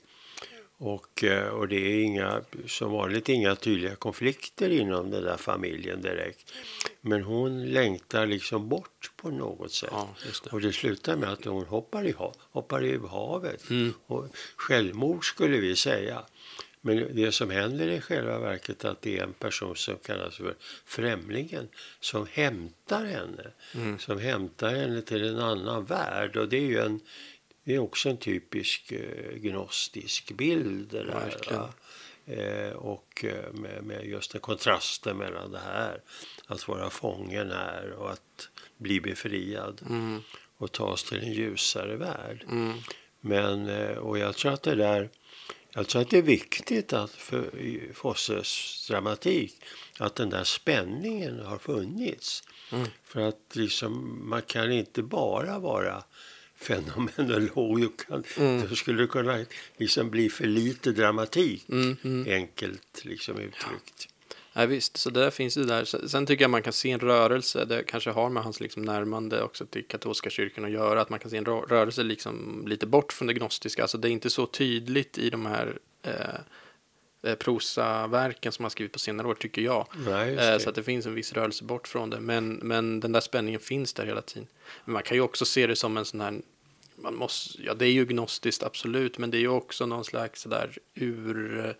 [0.84, 6.02] Och, eh, och det är inga, som vanligt inga tydliga konflikter inom den där familjen
[6.02, 6.52] direkt.
[7.00, 9.88] Men hon längtar liksom bort på något sätt.
[9.92, 10.14] Ja,
[10.44, 10.52] det.
[10.52, 12.14] Och det slutar med att hon hoppar i,
[12.50, 13.70] hoppar i havet.
[13.70, 13.92] Mm.
[14.06, 16.22] Och självmord skulle vi säga.
[16.84, 20.54] Men det som händer i själva verket att det är en person som kallas för
[20.84, 21.68] främlingen
[22.00, 23.46] som hämtar henne.
[23.74, 23.98] Mm.
[23.98, 26.36] Som hämtar henne till en annan värld.
[26.36, 27.00] Och det är ju en,
[27.64, 30.88] det är också en typisk eh, gnostisk bild.
[30.90, 31.68] Det där?
[32.26, 36.02] Eh, och eh, med, med just den kontrasten mellan det här,
[36.46, 40.22] att vara fången här och att bli befriad Mm.
[40.56, 42.44] och tas till en ljusare värld.
[42.50, 42.78] Mm.
[43.20, 45.10] Men, eh, och jag tror att det där,
[45.70, 47.50] jag tror att det är viktigt att för
[47.94, 49.64] Fosses dramatik
[49.98, 52.42] att den där spänningen har funnits.
[52.72, 52.86] Mm.
[53.04, 56.04] För att liksom, man kan inte bara vara
[56.62, 57.96] fenomenolog.
[58.08, 58.68] Kan, Mm.
[58.70, 59.44] Det skulle kunna
[59.76, 62.32] liksom bli för lite dramatik, Mm, mm.
[62.32, 64.08] enkelt liksom uttryckt.
[64.54, 65.84] Ja, visst, så det där finns ju där.
[66.08, 69.42] Sen tycker jag man kan se en rörelse, det kanske har med hans liksom närmande
[69.42, 72.86] också till katolska kyrkan att göra, att man kan se en rö- rörelse liksom lite
[72.86, 73.82] bort från det gnostiska.
[73.82, 76.10] Alltså det är inte så tydligt i de här eh,
[77.30, 79.86] eh, prosaverken som han skrivit på senare år, tycker jag.
[80.06, 80.60] Nej, Eh, det.
[80.60, 83.60] så att det finns en viss rörelse bort från det, men, men den där spänningen
[83.60, 84.48] finns där hela tiden.
[84.84, 86.40] Men man kan ju också se det som en sån här
[87.02, 90.42] man måste, ja det är ju gnostiskt absolut, men det är ju också någon slags
[90.42, 91.76] sådär ur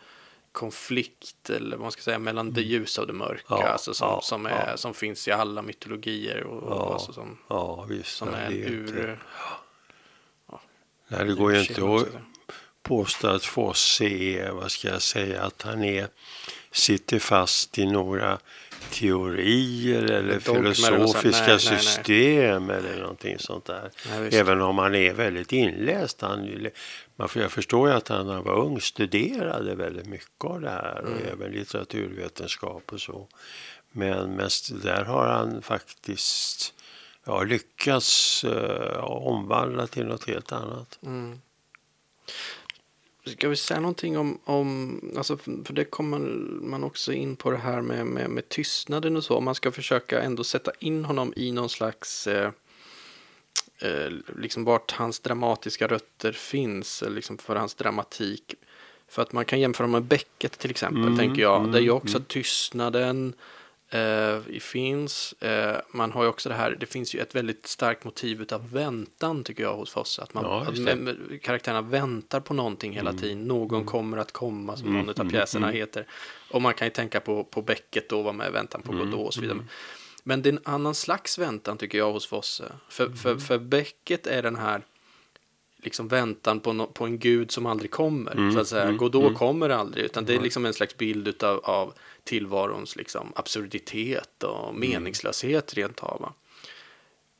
[0.52, 4.08] konflikt eller vad man ska säga mellan det ljusa och det mörka, Ja, alltså som,
[4.08, 4.76] ja, som, är, ja.
[4.76, 6.92] som finns i alla mytologier och, och Ja.
[6.92, 8.16] alltså som, Ja, visst.
[8.16, 8.88] som nej, är en ur...
[8.88, 9.18] inte,
[11.08, 12.22] nej, det går ju inte att
[12.82, 16.08] påstå att Fosse är, vad ska jag säga, att han är,
[16.72, 18.38] sitter fast i några
[18.92, 21.78] teorier eller filosofiska Nej, nej, nej.
[21.80, 23.90] system eller någonting sånt där.
[24.32, 26.20] Även om han är väldigt inläst.
[26.20, 26.66] Han,
[27.16, 30.70] man, jag förstår ju att han när han var ung studerade väldigt mycket av det
[30.70, 31.22] här och Mm.
[31.32, 33.28] även litteraturvetenskap och så.
[33.92, 36.74] Men mest där har han faktiskt
[37.24, 40.98] ja, lyckats eh, omvandla till något helt annat.
[41.02, 41.40] Mm.
[43.24, 46.18] Ska vi säga någonting om, om alltså för det kommer
[46.62, 49.36] man också in på det här med, med, med tystnaden och så.
[49.36, 52.50] Om man ska försöka ändå sätta in honom i någon slags, eh,
[53.78, 58.54] eh, liksom vart hans dramatiska rötter finns, eh, liksom för hans dramatik.
[59.08, 61.60] För att man kan jämföra med Beckett till exempel, Mm, tänker jag.
[61.60, 62.26] mm, det är ju också mm.
[62.28, 63.34] tystnaden
[63.94, 65.32] eh, finns.
[65.32, 68.70] Eh, man har ju också det här, det finns ju ett väldigt starkt motiv av
[68.72, 70.22] väntan tycker jag hos Fosse.
[70.22, 73.44] Att man, Ja, att karaktärerna väntar på någonting hela tiden.
[73.44, 75.76] Någon kommer att komma som Mm, någon av mm, pjäserna mm.
[75.76, 76.06] heter.
[76.50, 79.26] Och man kan ju tänka på, på Beckett då, var med Väntan på Mm, Godot
[79.26, 79.58] och så vidare.
[80.24, 82.72] Men det är en annan slags väntan tycker jag hos Fosse.
[82.88, 83.18] För, Mm.
[83.18, 84.82] för, för Beckett är den här
[85.82, 88.32] liksom väntan på, no, på en gud som aldrig kommer.
[88.32, 88.82] Mm, Så att säga.
[88.84, 89.34] mm, Godot mm.
[89.34, 94.54] kommer aldrig, utan det är liksom en slags bild utav, av tillvarons liksom, absurditet Mm.
[94.56, 96.32] och meningslöshet rent av.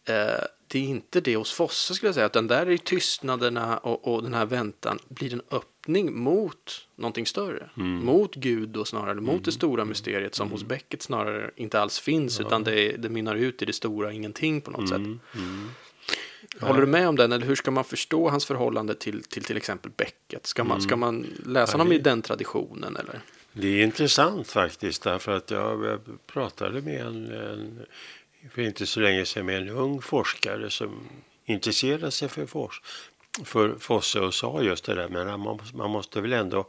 [0.08, 4.14] Eh, det är inte det hos Fosse skulle jag säga, utan där är tystnaderna och,
[4.14, 7.70] och den här väntan blir en öppning mot någonting större.
[7.76, 8.04] Mm.
[8.04, 12.40] Mot Gud då snarare, mot det stora mysteriet som hos Beckett snarare inte alls finns,
[12.40, 15.00] utan det, det mynnar ut i det stora ingenting på något sätt.
[16.54, 16.68] Mm, mm.
[16.68, 19.56] Håller du med om den, eller hur ska man förstå hans förhållande till till, till
[19.56, 20.46] exempel Beckett?
[20.46, 23.20] Ska man, ska man läsa Ja, honom i den traditionen, eller?
[23.52, 27.78] Det är intressant faktiskt därför att jag, jag pratade med en, en,
[28.54, 31.08] för inte så länge sedan med en ung forskare som
[31.44, 32.80] intresserade sig för, fors,
[33.44, 36.68] för Fosse och sa just det där men man, man måste väl ändå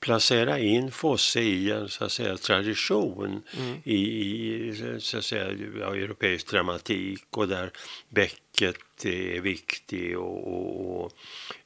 [0.00, 3.76] placera in Fosse i en så att säga, tradition mm.
[3.84, 7.70] i, i, så att säga, europeisk dramatik och där
[8.08, 11.12] Beckett är viktig och, och, och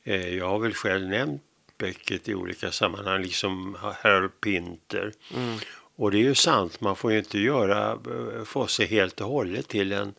[0.04, 1.42] eh, jag har väl själv nämnt
[1.78, 5.12] Beckett i olika sammanhang, liksom Harold Pinter.
[5.34, 5.58] Mm.
[5.96, 9.68] Och det är ju sant, man får ju inte göra eh, Fosse helt och hållet
[9.68, 10.14] till en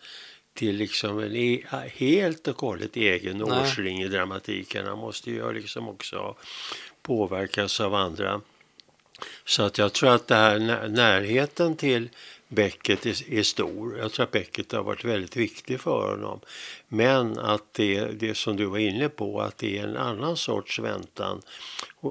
[0.54, 3.62] till liksom en e helt och hållet egen Nej.
[3.62, 4.86] årsring i dramatiken.
[4.86, 6.36] Han måste ju liksom också
[7.02, 8.42] påverkas av andra.
[9.46, 12.10] Så att jag tror att det här närheten till
[12.48, 13.98] Becket är, är, stor.
[13.98, 16.40] Jag tror att Becket har varit väldigt viktig för honom.
[16.88, 20.80] Men att det, det som du var inne på, att det är en annan sorts
[20.80, 21.42] väntan.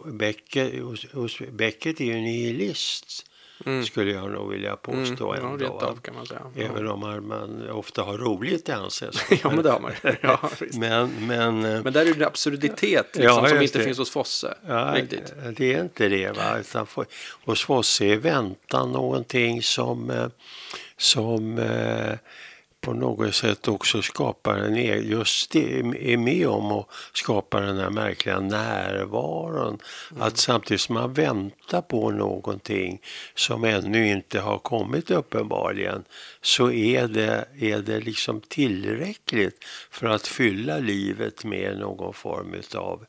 [0.05, 3.28] Becket, hos, hos Becket är ju nihilist.
[3.67, 3.85] Mm.
[3.85, 5.47] Skulle jag nog vilja påstå mm.
[5.47, 5.65] ändå.
[5.65, 6.41] Ja, av, kan man säga.
[6.57, 9.39] Även om man, man ofta har roligt i sällskap.
[9.43, 13.45] ja, men det har man ja, men, men, eh, men där är det absurditet liksom,
[13.45, 13.85] ja, som inte det.
[13.85, 14.55] finns hos Fosse.
[14.67, 15.35] Ja, riktigt.
[15.57, 16.37] Det är inte det.
[16.37, 16.59] Va?
[16.59, 17.07] Utan för,
[17.45, 20.29] hos Fosse är väntan någonting som, eh,
[20.97, 22.19] som eh,
[22.89, 24.77] på något sätt också skapar en
[25.09, 25.79] just det,
[26.13, 29.79] är med om att skapa den här märkliga närvaron.
[30.11, 30.23] Mm.
[30.23, 33.01] Att samtidigt som man väntar på någonting
[33.35, 36.05] som ännu inte har kommit uppenbarligen
[36.43, 43.07] så är det, är det liksom tillräckligt för att fylla livet med någon form av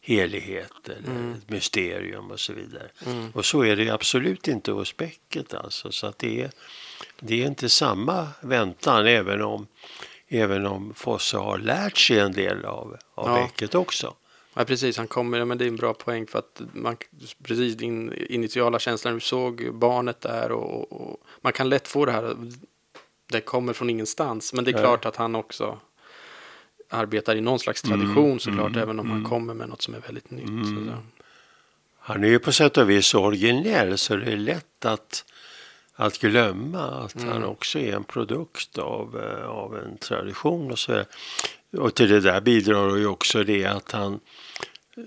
[0.00, 1.32] helighet eller mm.
[1.32, 2.88] ett mysterium och så vidare.
[3.06, 3.30] Mm.
[3.30, 5.92] Och så är det absolut inte hos Becket alltså.
[5.92, 6.50] Så att det är,
[7.20, 9.66] det är inte samma väntan även om,
[10.28, 13.34] även om Fosse har lärt sig en del av, av ja.
[13.34, 14.14] Beckett också.
[14.54, 14.96] Ja, precis.
[14.96, 16.96] Han kommer, men det är en bra poäng för att man,
[17.42, 22.12] precis din initiala känsla du såg barnet där och, och, man kan lätt få det
[22.12, 22.36] här,
[23.26, 24.80] det kommer från ingenstans, men det är ja.
[24.80, 25.78] klart att han också
[26.88, 29.22] arbetar i någon slags tradition mm, såklart, mm, även om mm.
[29.22, 30.48] han kommer med något som är väldigt nytt.
[30.48, 30.90] Mm.
[31.98, 35.24] Han är ju på sätt och vis originell så det är lätt att
[36.00, 37.28] att glömma att mm.
[37.28, 41.04] han också är en produkt av, eh, av en tradition och så
[41.76, 44.20] Och till det där bidrar ju också det att han,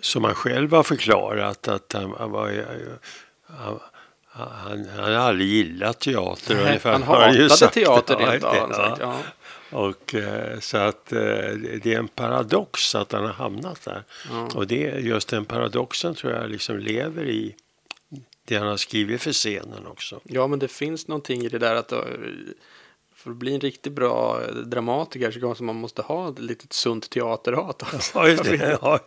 [0.02, 2.66] som han själv har förklarat, att han, han var
[3.48, 3.80] han,
[4.28, 6.56] han, han har aldrig gillat teater.
[6.56, 8.72] Nej, han hatade teater rent av.
[8.72, 8.98] Ja.
[9.00, 9.16] Ja.
[9.74, 11.20] Och, eh, så att eh,
[11.84, 14.04] det är en paradox att han har hamnat där.
[14.32, 14.48] Ja.
[14.56, 17.56] Och det, just den paradoxen tror jag liksom lever i
[18.46, 20.20] det han har skrivit för scenen också.
[20.24, 21.94] Ja, men det finns någonting i det där att
[23.24, 27.10] för att bli en riktigt bra dramatiker så kanske man måste ha ett litet sunt
[27.10, 27.84] teaterhat.
[28.14, 28.78] Ja, just det.
[28.82, 29.00] Ja.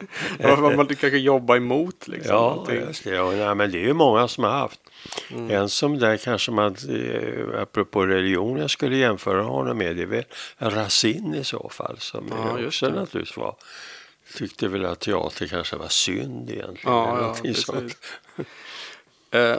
[0.76, 2.08] man kanske jobba emot.
[2.08, 3.10] Liksom, ja, just det.
[3.10, 4.80] Ja, nej, men det är ju många som har haft.
[5.30, 5.50] Mm.
[5.50, 10.06] En som där kanske man, eh, apropå religion, jag skulle jämföra honom med, det är
[10.06, 10.24] väl
[10.58, 11.96] Racine i så fall.
[11.98, 13.56] Som ja, också naturligtvis var
[14.36, 16.96] tyckte väl att teater kanske var synd egentligen.
[16.96, 17.50] Ja, ja,
[18.38, 18.44] Eh,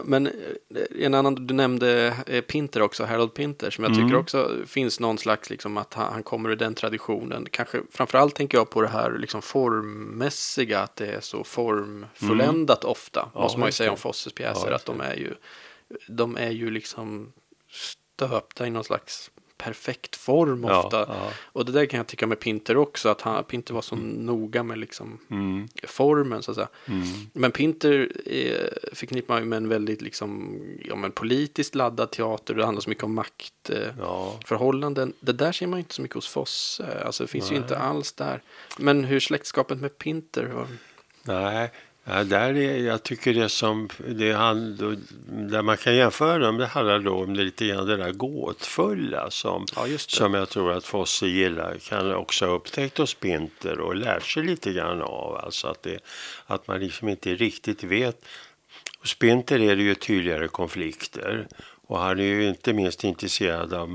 [0.04, 4.20] men eh, en annan, du nämnde eh, Pinter också, Harold Pinter, som jag tycker mm.
[4.20, 7.48] också finns någon slags, liksom att han kommer ur den traditionen.
[7.52, 12.92] Kanske framförallt tänker jag på det här liksom formmässiga, att det är så formfulländat mm.
[12.92, 15.34] ofta, ja, måste man ju säga om Fosses pjäser, ja, att de är ju,
[16.08, 17.34] de är ju liksom
[17.70, 20.98] stöpta i någon slags perfekt form ofta.
[20.98, 21.30] Ja, ja.
[21.44, 24.08] Och det där kan jag tycka med Pinter också, att han, Pinter var så mm.
[24.08, 25.68] noga med liksom mm.
[25.84, 26.68] formen så att säga.
[26.86, 27.08] Mm.
[27.34, 32.54] Men Pinter eh, förknippar man ju med en väldigt liksom, ja, men politiskt laddad teater,
[32.54, 35.10] det handlar så mycket om maktförhållanden.
[35.10, 35.26] Eh, ja.
[35.26, 37.54] Det där ser man inte så mycket hos Fosse, alltså det finns Nej.
[37.54, 38.42] ju inte alls där.
[38.78, 40.46] Men hur släktskapet med Pinter?
[40.46, 40.68] Var...
[41.24, 41.72] Nej,
[42.10, 44.78] Ja, där är, jag tycker det som, det han,
[45.28, 49.32] där man kan jämföra dem, det handlar då om det lite grann det där gåtfulla
[49.32, 53.96] som, ja, som jag tror att Fosse gillar, kan också ha upptäckt hos Pinter och
[53.96, 55.36] lärt sig lite grann av.
[55.36, 56.00] Alltså att, det,
[56.46, 58.26] att man liksom inte riktigt vet.
[59.00, 61.48] Hos Pinter är det ju tydligare konflikter
[61.88, 63.90] och han är ju inte minst intresserad av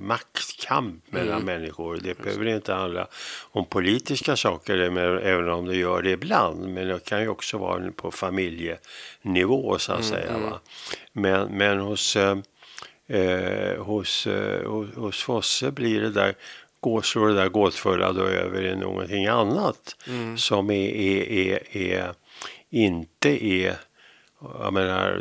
[0.00, 1.44] maktkamp mellan mm.
[1.44, 2.00] människor.
[2.02, 3.06] Det behöver inte handla
[3.50, 6.68] om politiska saker, även om det gör det ibland.
[6.68, 10.34] Men det kan ju också vara på familjenivå så att mm, säga.
[10.34, 10.52] Mm.
[11.12, 12.38] Men, men hos, eh,
[13.06, 16.34] eh, hos, eh, hos, hos Fosse blir det där
[16.80, 20.38] går, slår det där gåtfulla då över i någonting annat mm.
[20.38, 22.14] som är, är, är, är,
[22.70, 23.76] inte är
[24.40, 25.20] jag menar,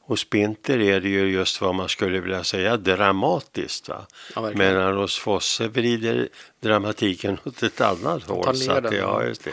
[0.00, 3.88] hos Pinter är det ju just vad man skulle vilja säga dramatiskt.
[3.88, 4.06] Va?
[4.34, 6.28] Ja, Medan hos Fosse vrider
[6.62, 8.56] dramatiken åt ett annat håll.
[8.56, 9.50] Så att, ja, just det.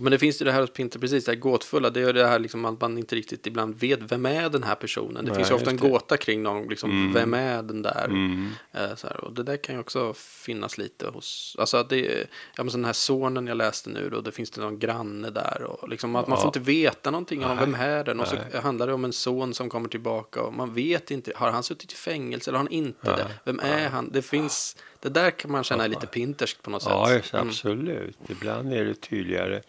[0.00, 1.90] Men det finns ju det här hos Pinter, precis det här gåtfulla.
[1.90, 4.74] Det är det här liksom att man inte riktigt ibland vet vem är den här
[4.74, 5.14] personen.
[5.14, 5.88] Det Nej, finns ju ofta en det.
[5.88, 7.12] gåta kring någon, liksom, Mm.
[7.12, 8.04] vem är den där?
[8.04, 8.48] Mm.
[8.72, 12.26] Eh, så här, och det där kan ju också finnas lite hos, alltså att det
[12.56, 15.30] ja men så den här sonen jag läste nu då, det finns det någon granne
[15.30, 16.42] där och liksom att man Ja.
[16.42, 18.60] får inte veta någonting om vem är den och så Nej.
[18.62, 21.92] handlar det om en son som kommer tillbaka och man vet inte, har han suttit
[21.92, 23.16] i fängelse eller har han inte Nej.
[23.16, 23.28] det?
[23.44, 24.10] Vem är han?
[24.12, 27.16] Det finns, det där kan man känna är lite pinterskt på något Ja, sätt.
[27.16, 28.16] just, absolut.
[28.28, 29.62] Ibland är det tydligare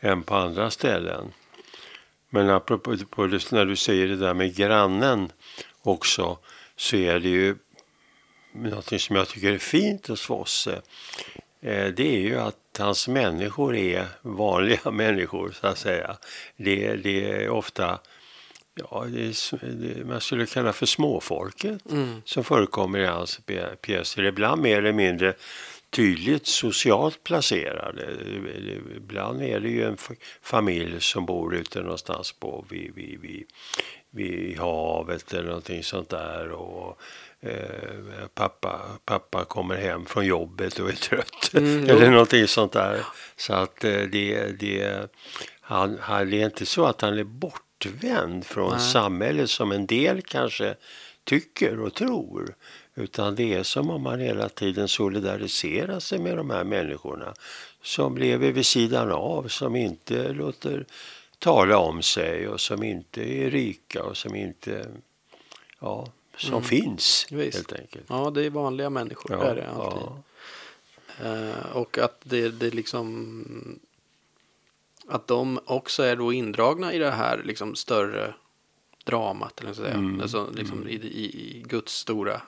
[0.00, 1.32] än på andra ställen.
[2.30, 5.32] Men apropå på det, när du säger det där med grannen
[5.82, 6.38] också
[6.76, 7.56] så är det ju
[8.52, 10.82] något som jag tycker är fint hos Fosse.
[11.60, 16.16] Eh, Det är ju att hans människor är vanliga människor så att säga.
[16.56, 17.98] Det, det är ofta
[18.80, 22.22] Ja, det är, man skulle kalla för småfolket Mm.
[22.24, 24.22] som förekommer i hans pjä- pjäser.
[24.24, 25.34] Ibland mer eller mindre
[25.90, 28.08] tydligt socialt placerade.
[28.96, 29.96] Ibland är det ju en
[30.42, 33.44] familj som bor ute någonstans på vid, vid, vid,
[34.10, 36.50] vid havet eller någonting sånt där.
[36.50, 36.98] Och,
[37.40, 41.50] eh, pappa, pappa kommer hem från jobbet och är trött.
[41.54, 43.00] Mm, eller någonting sånt där.
[43.36, 45.06] Så att eh, det, det,
[45.60, 47.24] han, han, det är inte så att han är
[47.84, 48.80] bortvänd från Nej.
[48.80, 50.74] samhället som en del kanske
[51.24, 52.54] tycker och tror.
[52.94, 57.34] Utan det är som om man hela tiden solidariserar sig med de här människorna
[57.82, 60.86] som lever vid sidan av, som inte låter
[61.38, 64.86] tala om sig och som inte är rika och som inte,
[65.80, 66.64] ja, som Mm.
[66.64, 67.56] finns Visst.
[67.56, 68.04] helt enkelt.
[68.08, 70.02] Ja, det är vanliga människor, Ja, är det alltid.
[70.02, 70.22] ja.
[71.24, 73.78] Eh, och att det, det liksom
[75.08, 78.34] att de också är då indragna i det här liksom större
[79.04, 79.94] dramat, eller ska säga.
[79.94, 82.40] Mm, Alltså, liksom i, i, i Guds stora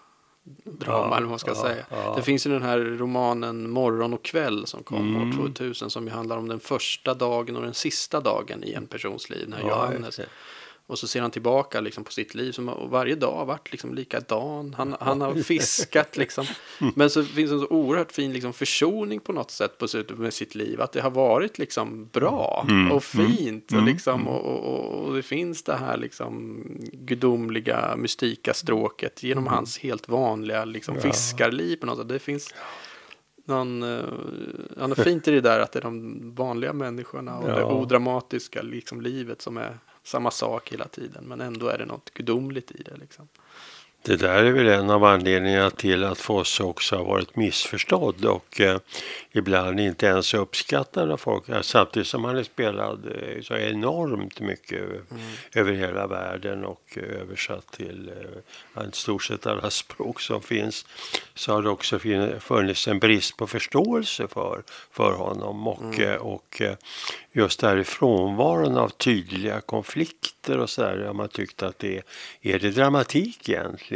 [0.65, 1.85] drama, Ja, eller vad man ska ja, säga.
[1.91, 2.15] ja.
[2.17, 5.29] Det finns ju den här romanen Morgon och kväll som kom Mm.
[5.29, 8.87] år 2000 som ju handlar om den första dagen och den sista dagen i en
[8.87, 10.21] persons liv, den här Johannes.
[10.91, 13.71] Och så ser han tillbaka liksom, på sitt liv som och varje dag har varit
[13.73, 14.75] liksom likadan.
[14.79, 16.47] Han, han har fiskat liksom.
[16.95, 20.35] Men så finns en så oerhört fin liksom, försoning på något sätt på slutet med
[20.35, 20.81] sitt liv.
[20.81, 23.71] Att det har varit liksom bra Mm, och fint.
[23.73, 29.47] mm, och, liksom, och, och, och det finns det här liksom, gudomliga, mystika stråket genom
[29.47, 31.07] hans helt vanliga liksom, Mm.
[31.07, 31.13] Ja.
[31.13, 32.09] fiskarliv på något sätt.
[32.09, 32.55] Det finns
[33.45, 34.05] någon, uh,
[34.77, 37.55] ja, något fint i det där att det är de vanliga människorna och Ja.
[37.57, 41.25] det odramatiska liksom, livet som är samma sak hela tiden.
[41.25, 42.97] Men ändå är det något gudomligt i det.
[42.97, 43.29] Liksom.
[44.03, 48.61] Det där är väl en av anledningarna till att Fosse också har varit missförstådd och
[48.61, 48.79] eh,
[49.33, 51.45] ibland inte ens uppskattad av folk.
[51.63, 54.83] Samtidigt som han är spelad eh, så enormt mycket
[55.55, 58.11] över hela världen och eh, översatt till
[58.77, 60.87] eh, i stort sett alla språk som finns.
[61.35, 61.99] Så har det också
[62.41, 66.75] funnits en brist på förståelse för, för honom och, eh, och eh,
[67.33, 71.97] just där i frånvaron av tydliga konflikter och så där har man tyckt att det
[71.97, 72.03] är,
[72.43, 73.88] är det dramatik egentligen.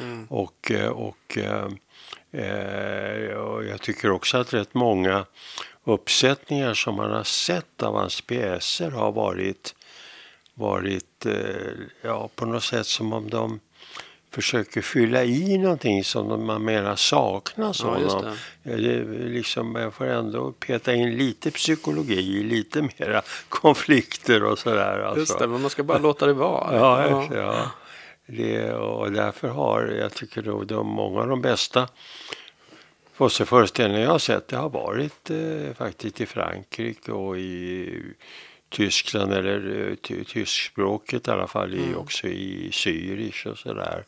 [0.00, 0.26] Mm.
[0.30, 1.68] Och, eh, och, eh,
[2.32, 3.18] eh,
[3.68, 5.26] jag tycker också att rätt många
[5.84, 9.74] uppsättningar som man har sett av hans pjäser har varit,
[10.54, 13.60] varit eh, ja, på något sätt som om de
[14.34, 18.36] försöker fylla i någonting som man menar saknas Ja, honom.
[18.62, 18.76] det.
[18.76, 24.98] Det liksom, jag får ändå peta in lite psykologi, lite mera konflikter och sådär.
[24.98, 25.20] Alltså.
[25.20, 26.76] Just det, men man ska bara låta det vara.
[26.76, 27.28] Ja, ja.
[27.36, 27.70] ja.
[28.26, 31.88] Det, och därför har jag tycker då de, många av de bästa
[33.12, 38.02] Fosse-föreställningar jag har sett det har varit eh, faktiskt i Frankrike och i
[38.68, 41.96] Tyskland eller eh, ty, tyskspråket i alla fall, i, Mm.
[41.98, 44.04] också i Zürich och sådär.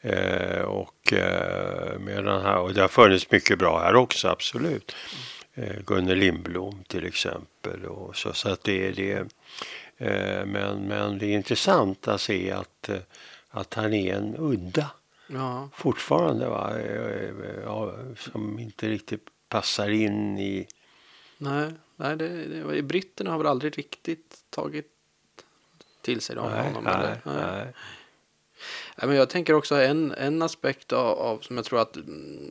[0.00, 4.96] Eh, och, eh, medan här, och det har funnits mycket bra här också, absolut.
[5.54, 7.84] Eh, Gunnel Lindblom till exempel.
[7.84, 9.18] Och så, så att det är det.
[9.98, 12.96] Eh, men, men det är intressant att se att, eh,
[13.52, 14.90] att han är en udda
[15.26, 16.80] Ja, fortfarande va?
[16.80, 20.66] Eh, Ja, som inte riktigt passar in i...
[21.38, 24.86] nej, nej det, det, britterna har väl aldrig riktigt tagit
[26.00, 26.84] till sig det om Nej, honom.
[26.84, 27.20] nej, eller?
[27.24, 27.36] Nej.
[27.36, 27.72] nej.
[28.96, 32.50] Nej, men jag tänker också en, en aspekt av, av som jag tror att mm,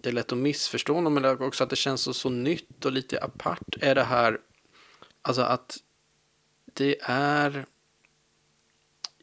[0.00, 2.92] det är lätt att missförstå honom, men också att det känns så, så nytt och
[2.92, 4.38] lite apart, är det här,
[5.22, 5.76] alltså att
[6.64, 7.66] det är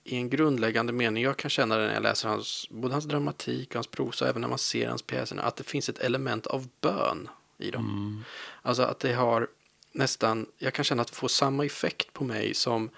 [0.03, 3.69] i en grundläggande mening, jag kan känna det när jag läser hans, både hans dramatik
[3.69, 6.67] och hans prosa, även när man ser hans pjäser, att det finns ett element av
[6.81, 7.89] bön i dem.
[7.89, 8.23] Mm.
[8.61, 9.47] Alltså att det har
[9.91, 12.89] nästan, jag kan känna att det får samma effekt på mig som,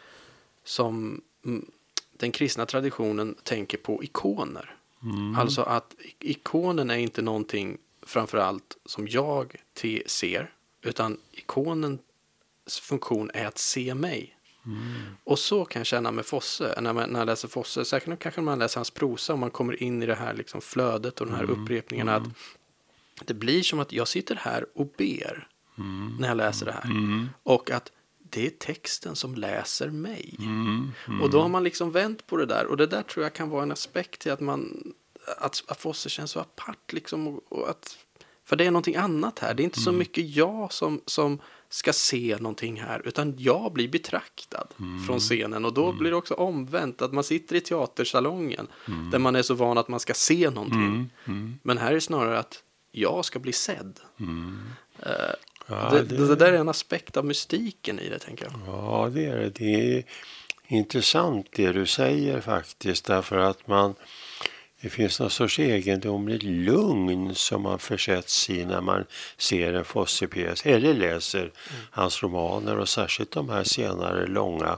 [0.63, 1.71] som mm,
[2.17, 4.75] den kristna traditionen tänker på ikoner.
[5.03, 5.35] Mm.
[5.35, 9.55] Alltså att ikonen är inte någonting framförallt som jag
[10.05, 11.99] ser, utan ikonen
[12.81, 14.34] funktion är att se mig.
[14.65, 14.93] Mm.
[15.23, 18.41] Och så kan jag känna med Fosse, när, man, när jag läser Fosse, säkert kanske
[18.41, 21.27] när man läser hans prosa, och man kommer in i det här liksom flödet och
[21.27, 21.61] de här Mm.
[21.61, 22.23] upprepningarna, att
[23.25, 25.47] det blir som att jag sitter här och ber
[25.77, 26.17] Mm.
[26.19, 26.89] när jag läser det här.
[27.43, 27.91] Och att
[28.29, 30.35] det är texten som läser mig.
[30.39, 30.91] Mm.
[31.21, 32.65] Och då har man liksom vänt på det där.
[32.65, 34.93] Och det där tror jag kan vara en aspekt till att man
[35.37, 37.27] att, att Fosse känns så apart liksom.
[37.27, 37.97] Och, och att,
[38.45, 39.53] för det är någonting annat här.
[39.53, 41.39] Det är inte så mycket jag som, som
[41.75, 43.01] ska se någonting här.
[43.07, 44.67] Utan jag blir betraktad
[45.07, 45.65] från scenen.
[45.65, 47.01] Och då blir det också omvänt.
[47.01, 48.67] Att man sitter i teatersalongen.
[49.11, 51.09] Där man är så van att man ska se någonting.
[51.63, 53.99] Men här är det snarare att jag ska bli sedd.
[54.99, 55.09] Eh,
[55.67, 58.53] Ja, det, det- det, där är en aspekt av mystiken i det, tänker jag.
[58.67, 59.49] Ja, det är det.
[59.49, 60.03] Det är
[60.67, 63.95] intressant det du säger faktiskt därför att man
[64.85, 69.05] det finns någon sorts egendomligt lugn som man försätts i när man
[69.37, 71.51] ser en Fosse-pjäs eller läser
[71.91, 74.77] hans romaner och särskilt de här senare långa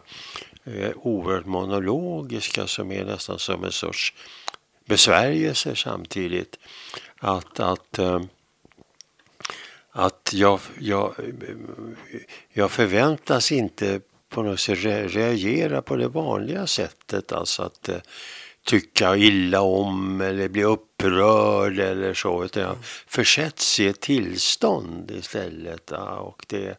[0.63, 4.13] eh, oerhört monologiska som är nästan som en sorts
[4.85, 6.59] besvärjelse samtidigt.
[7.19, 8.21] Att, att eh,
[9.91, 11.15] att jag, jag,
[12.53, 17.31] jag förväntas inte på något sätt reagera på det vanliga sättet.
[17.31, 17.97] Alltså att eh,
[18.67, 22.43] tycka illa om eller bli upprörd eller så.
[22.43, 25.91] Utan jag försätts i ett tillstånd istället.
[26.19, 26.77] Och det,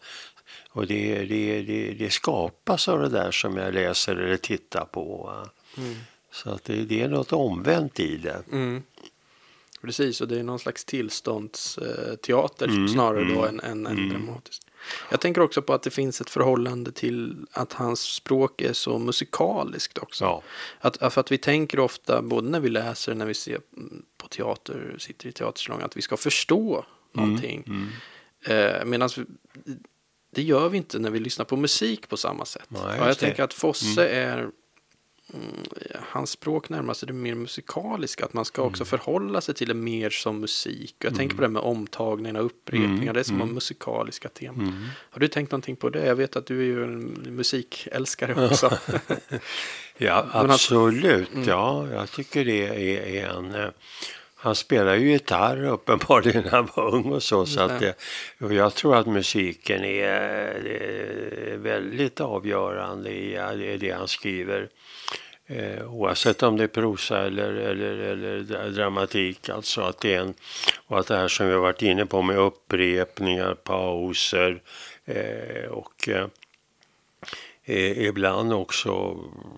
[0.70, 5.16] och det, det, det, det skapas av det där som jag läser eller tittar på.
[5.16, 5.50] va.
[6.32, 8.42] Så att det, det är något omvänt i det.
[8.52, 8.82] Mm.
[9.80, 14.08] Precis, och det är någon slags tillståndsteater Mm, snarare då mm, än, än, än mm.
[14.08, 14.62] dramatisk.
[15.10, 18.98] Jag tänker också på att det finns ett förhållande till att hans språk är så
[18.98, 20.24] musikaliskt också.
[20.24, 20.42] Ja.
[20.80, 24.28] Att, för att vi tänker ofta, både när vi läser när vi ser mm, på
[24.28, 27.64] teater, sitter i teatersalongen, att vi ska förstå någonting.
[27.66, 27.88] Mm.
[28.44, 29.10] Eh, Medan
[30.30, 32.66] det gör vi inte när vi lyssnar på musik på samma sätt.
[32.68, 32.98] Nej, jag.
[32.98, 33.14] Mm.
[33.14, 34.52] tänker att Fosse är, mm,
[35.94, 38.24] hans språk närmar sig det mer musikaliska.
[38.24, 38.70] Att man ska Mm.
[38.70, 40.94] också förhålla sig till det mer som musik.
[40.98, 43.02] Jag tänker på det med omtagningar och upprepningar.
[43.02, 43.54] Mm, Det är som mm.
[43.54, 44.60] musikaliska teman.
[44.68, 44.84] Mm.
[45.10, 46.06] Har du tänkt någonting på det?
[46.06, 47.04] Jag vet att du är ju en
[47.36, 48.78] musikälskare också.
[49.98, 51.34] Ja, han- absolut.
[51.34, 51.48] Mm.
[51.48, 53.54] Ja, jag tycker det är, är en...
[53.54, 53.68] eh,
[54.40, 57.46] Han spelar ju gitarr uppenbarligen när han var ung och så.
[57.46, 57.94] så att det.
[58.40, 60.08] och jag tror att musiken är,
[60.66, 63.32] är väldigt avgörande i
[63.74, 64.68] i det han skriver.
[65.50, 69.48] Eh, oavsett om det är prosa eller, eller, eller dramatik.
[69.48, 70.34] Alltså att det är en,
[70.86, 74.60] och att det här som vi har varit inne på med upprepningar, pauser
[75.04, 76.26] eh, och eh,
[77.64, 78.90] eh, ibland också,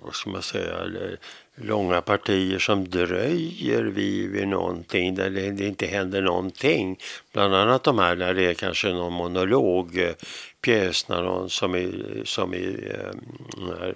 [0.03, 1.18] vad ska man säga, eller
[1.55, 6.99] långa partier som dröjer vid, vid någonting där det, det inte händer någonting.
[7.32, 12.22] Bland annat de här där det är kanske någon monologpjäs eh, när någon, som i,
[12.24, 13.11] som i eh,
[13.57, 13.95] den här,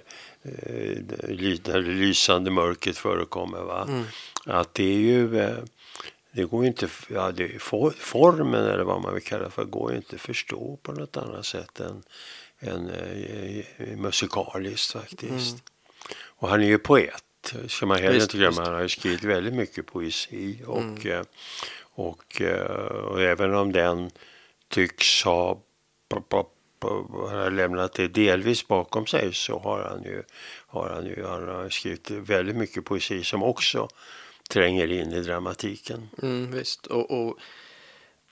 [1.63, 3.61] där det lysande mörkret förekommer.
[3.61, 3.85] Va?
[3.87, 4.03] Mm.
[4.45, 5.57] Att det är ju eh,
[6.31, 9.91] det går ju inte, ja, det, for, formen eller vad man vill kalla för, går
[9.91, 12.03] ju inte att förstå på något annat sätt än,
[12.59, 15.51] än eh, musikaliskt faktiskt.
[15.51, 15.61] Mm.
[16.25, 18.63] Och han är ju poet, ska man heller inte glömma.
[18.63, 21.11] Han har ju skrivit väldigt mycket poesi och, Mm.
[21.11, 21.23] eh,
[21.81, 24.11] och, eh, och även om den
[24.69, 25.61] tycks ha
[27.29, 30.23] har lämnat det delvis bakom sig så har han ju,
[30.67, 33.87] har han ju han har skrivit väldigt mycket poesi som också
[34.49, 36.09] tränger in i dramatiken.
[36.21, 36.85] Mm, visst.
[36.87, 37.37] Och, och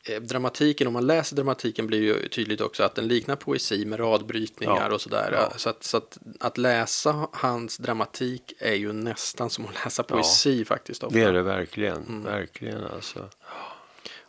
[0.10, 4.00] eh, dramatiken, om man läser dramatiken blir ju tydligt också att den liknar poesi med
[4.00, 4.94] radbrytningar Ja.
[4.96, 5.30] och sådär.
[5.34, 5.54] Ja.
[5.58, 10.66] Så, att, så att, att läsa hans dramatik är ju nästan som att läsa poesi
[10.66, 11.04] faktiskt.
[11.04, 11.16] Ofta.
[11.20, 12.24] Det är det verkligen, Mm.
[12.24, 13.30] verkligen alltså.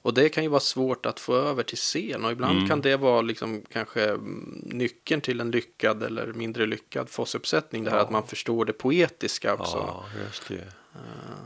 [0.04, 2.68] Och det kan ju vara svårt att få över till scen och ibland Mm.
[2.68, 7.84] kan det vara liksom kanske mm, nyckeln till en lyckad eller mindre lyckad Fossuppsättning.
[7.84, 8.02] Det här Ja.
[8.04, 9.76] att man förstår det poetiska också.
[9.76, 10.72] Ja, just det.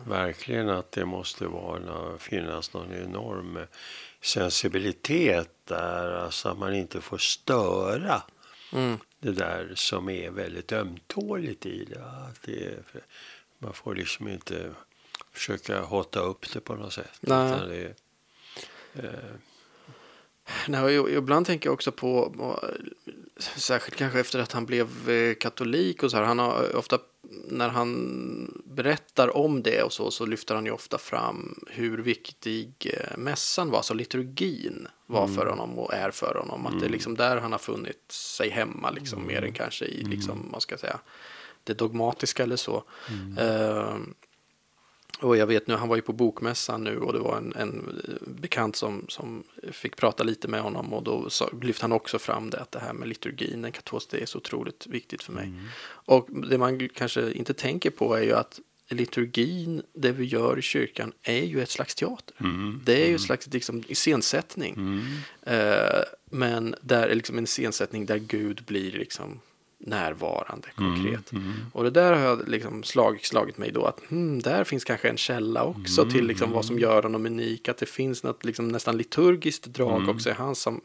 [0.09, 3.59] Verkligen att det måste vara, finnas någon enorm
[4.21, 8.23] sensibilitet där, alltså att man inte får störa
[8.73, 8.99] Mm.
[9.21, 12.05] det där som är väldigt ömtåligt i det.
[12.05, 12.75] Att det
[13.59, 14.71] man får liksom inte
[15.33, 17.11] försöka hotta upp det på något sätt.
[17.21, 17.53] Nej.
[17.55, 17.91] Utan det, är, eh,
[20.69, 22.33] Nej, och ibland tänker jag också på,
[23.39, 26.99] särskilt kanske efter att han blev eh, katolik och så här, han har ofta,
[27.49, 32.93] när han berättar om det och så, så lyfter han ju ofta fram hur viktig
[32.95, 36.67] eh, mässan var, så liturgin var för honom och är för honom.
[36.67, 40.05] Att det är liksom där han har funnit sig hemma, liksom, mer än kanske i,
[40.05, 41.01] liksom, vad ska säga,
[41.65, 42.85] det dogmatiska eller så.
[43.39, 43.97] Eh,
[45.21, 48.03] Och jag vet nu, han var ju på bokmässan nu och det var en, en
[48.27, 52.51] bekant som, som fick prata lite med honom och då sa, lyfte han också fram
[52.51, 55.45] det att det här med liturgin, den katolska, det är så otroligt viktigt för mig.
[55.45, 55.65] Mm.
[55.89, 60.63] Och det man kanske inte tänker på är ju att liturgin, det vi gör i
[60.63, 62.35] kyrkan, är ju ett slags teater.
[62.41, 62.81] Mm.
[62.85, 63.15] Det är ju mm.
[63.15, 64.75] ett slags liksom, iscensättning.
[64.75, 65.05] Mm.
[65.43, 69.41] Eh, men där är liksom en iscensättning där Gud blir liksom
[69.79, 71.33] närvarande, mm, konkret.
[71.33, 71.57] Mm, mm.
[71.73, 75.17] Och det där har liksom slag, slagit mig då att hmm, där finns kanske en
[75.17, 76.83] källa också mm, till liksom vad som mm.
[76.83, 77.69] gör honom unik.
[77.69, 80.09] Att det finns något liksom nästan liturgiskt drag mm.
[80.09, 80.81] också i hans som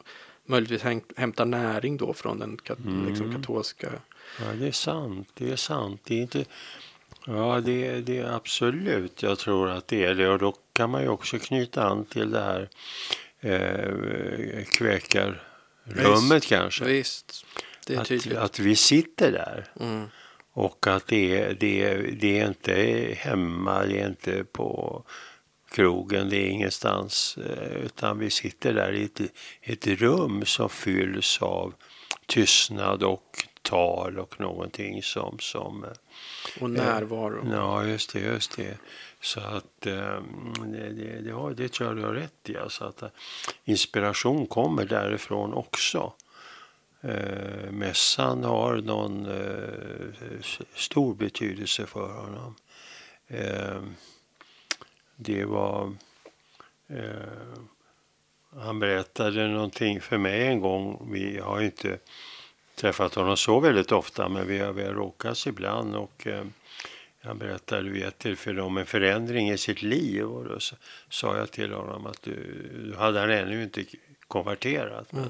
[0.45, 2.77] möjligtvis hämtar näring då från den kat
[3.07, 3.89] liksom katolska.
[4.39, 5.29] Ja, det är sant.
[5.33, 6.01] Det är sant.
[6.03, 6.45] Det är inte...
[7.25, 9.23] Ja, det, det är absolut.
[9.23, 10.29] Jag tror att det är det.
[10.29, 12.69] Och då kan man ju också knyta an till det här
[13.39, 16.49] eh, kväkarrummet Visst.
[16.49, 16.85] kanske.
[16.85, 17.45] Visst.
[17.87, 19.65] Det är att, att vi sitter där.
[19.79, 20.07] Mm.
[20.53, 22.73] Och att det är, det, är, det är inte
[23.17, 25.03] hemma, det är inte på
[25.71, 27.37] krogen, det är ingenstans.
[27.37, 29.21] Eh, utan vi sitter där i ett,
[29.61, 31.73] ett rum som fylls av
[32.25, 35.39] tystnad och tal och någonting som...
[35.39, 35.85] som
[36.59, 37.45] och närvaro.
[37.45, 38.19] Eh, ja, just det.
[38.19, 38.77] Just det.
[39.21, 40.21] Så att eh,
[40.65, 42.57] det, det, det, har, det tror jag du har rätt i.
[42.57, 43.03] Alltså att
[43.63, 46.13] inspiration kommer därifrån också.
[47.03, 50.41] Eh, mässan har någon eh,
[50.75, 52.55] stor betydelse för honom.
[53.27, 53.81] Eh,
[55.15, 55.93] det var...
[56.87, 57.63] Eh,
[58.55, 61.09] han berättade någonting för mig en gång.
[61.11, 61.97] Vi har inte
[62.75, 65.95] träffat honom så väldigt ofta men vi har väl råkats ibland.
[65.95, 66.45] Och, eh,
[67.21, 70.59] han berättade vid ett tillfälle om en förändring i sitt liv och då
[71.09, 72.35] sa jag till honom att du,
[72.85, 73.85] du hade han ännu inte
[74.27, 75.13] konverterat.
[75.13, 75.25] Mm.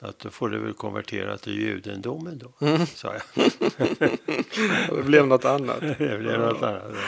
[0.00, 2.86] Att då får du väl konvertera till judendomen då, mm.
[2.86, 3.50] sa jag.
[4.96, 5.80] det blev något annat.
[5.98, 6.82] det blev något annat.
[6.94, 7.00] Ja.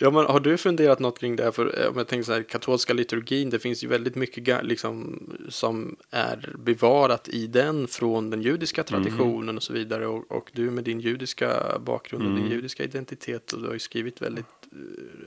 [0.00, 1.52] Ja, men har du funderat något kring det?
[1.52, 5.22] För eh, om jag tänker så här, katolska liturgin, det finns ju väldigt mycket liksom,
[5.48, 8.86] som är bevarat i den från den judiska mm.
[8.86, 9.56] traditionen mm.
[9.56, 10.06] och så vidare.
[10.06, 12.42] Och, och, du med din judiska bakgrund och mm.
[12.42, 14.57] din judiska identitet, och du har ju skrivit väldigt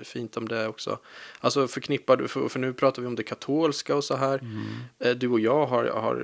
[0.04, 1.00] fint om det också.
[1.39, 4.39] Alltså förknippar du, för, för, nu pratar vi om det katolska och så här.
[4.39, 4.66] Mm.
[5.06, 6.16] Uh, du och jag har, har,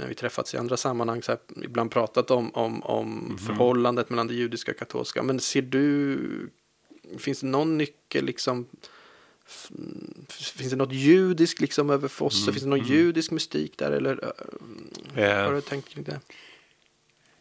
[0.00, 3.38] när vi träffats i andra sammanhang, så här, ibland pratat om, om, om mm.
[3.38, 5.22] förhållandet mellan det judiska och katolska.
[5.22, 6.18] Men ser du
[7.18, 8.66] finns det någon nyckel liksom?
[10.28, 12.42] Finns det något judiskt liksom över Fosse?
[12.42, 12.92] Mm, finns det någon mm.
[12.92, 14.32] judisk mystik där eller?
[15.14, 16.20] Äh, har du tänkt kring det?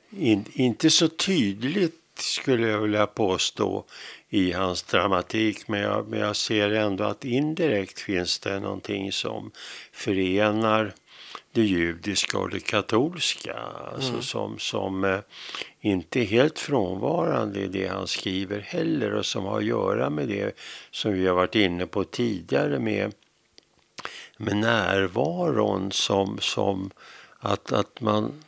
[0.09, 3.85] In, inte så tydligt skulle jag vilja påstå
[4.29, 9.51] i hans dramatik men jag, men jag ser ändå att indirekt finns det någonting som
[9.91, 10.93] förenar
[11.51, 13.59] det judiska och det katolska.
[13.93, 14.21] Alltså mm.
[14.21, 15.19] som, som eh,
[15.81, 20.27] inte är helt frånvarande i det han skriver heller och som har att göra med
[20.27, 20.57] det
[20.91, 23.13] som vi har varit inne på tidigare med,
[24.37, 26.91] med närvaron som, som
[27.39, 28.43] att, att man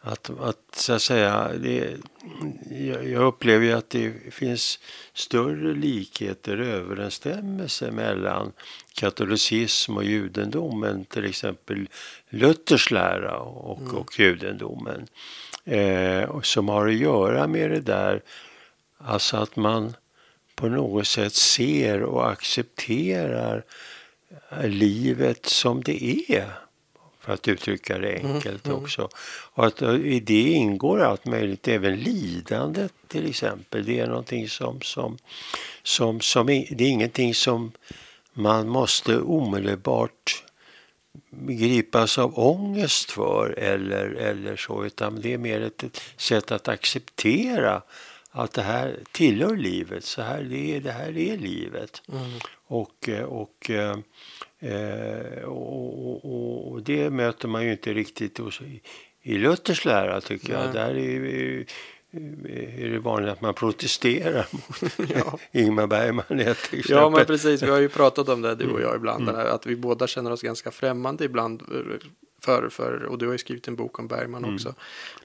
[0.00, 1.96] att, att så att säga, det,
[3.10, 4.78] jag upplever ju att det finns
[5.14, 8.52] större likheter överensstämmelse mellan
[8.94, 11.88] katolicism och judendom än till exempel
[12.28, 13.94] Luthers lära och, mm.
[13.94, 15.06] och judendomen.
[15.64, 18.22] Eh, som har att göra med det där,
[18.98, 19.94] alltså att man
[20.54, 23.64] på något sätt ser och accepterar
[24.64, 26.67] livet som det är
[27.20, 29.08] för att uttrycka det mm, enkelt mm, också.
[29.52, 33.84] Och att eh, i det ingår allt möjligt, även lidandet till exempel.
[33.84, 35.18] Det är någonting som, som,
[35.82, 37.72] som, som det är ingenting som
[38.32, 40.44] man måste omedelbart
[41.30, 47.82] gripas av ångest för eller, eller så, utan det är mer ett, sätt att acceptera
[48.30, 52.02] att det här tillhör livet, så här, det, är, det här är livet.
[52.12, 52.30] Mm.
[52.66, 53.70] Och, eh, och
[54.60, 58.60] eh, och, och, och, det möter man ju inte riktigt hos,
[59.22, 60.72] i Luthers lära tycker jag.
[60.72, 61.64] Där är,
[62.82, 65.38] är det vanligt att man protesterar mot ja.
[65.52, 66.24] Ingmar Bergman.
[66.28, 66.82] Till exempel.
[66.88, 69.28] Ja men precis, vi har ju pratat om det du och jag ibland.
[69.28, 69.54] Mm.
[69.54, 71.62] Att vi båda känner oss ganska främmande ibland
[72.40, 74.54] för, för, och du har ju skrivit en bok om Bergman mm.
[74.54, 74.74] också.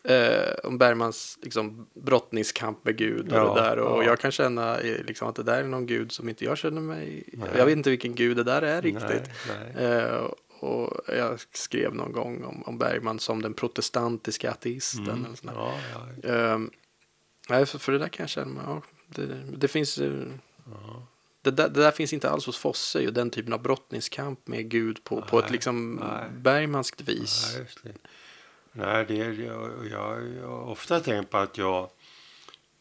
[0.04, 3.78] Eh, om Bergmans liksom, brottningskamp med Gud och ja, det där.
[3.80, 4.08] Och ja.
[4.08, 6.82] jag kan känna eh, liksom, att det där är någon gud som inte jag känner
[6.82, 7.24] mig.
[7.34, 7.50] Nej.
[7.58, 9.30] Jag vet inte vilken gud det där är riktigt.
[9.48, 9.86] Nej, nej.
[9.86, 10.28] Eh,
[10.60, 15.10] och jag skrev någon gång om, om Bergman som den protestantiska ateisten.
[15.10, 15.36] Mm.
[15.42, 15.74] Ja,
[16.24, 16.30] ja.
[16.30, 19.98] Eh, för, för det där kan jag känna, ja, det, det finns.
[20.66, 21.08] Ja
[21.44, 24.70] det där, det där, finns inte alls hos Fosse, ju, den typen av brottningskamp med
[24.70, 26.30] Gud på, nej, på ett liksom nej.
[26.32, 27.56] bergmanskt vis.
[27.58, 27.94] Nej, det.
[28.72, 31.90] Nej, det är, jag, jag, jag har ofta tänkt på att jag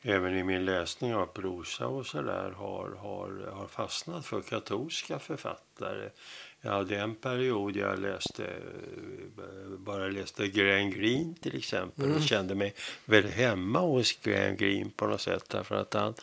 [0.03, 6.11] även i min läsning av prosa och sådär har, har, har fastnat för katolska författare.
[6.61, 8.57] Jag hade en period jag läste,
[9.79, 12.17] bara läste Graham Greene till exempel mm.
[12.17, 16.15] och kände mig väldigt hemma hos Graham Greene på något sätt därför att han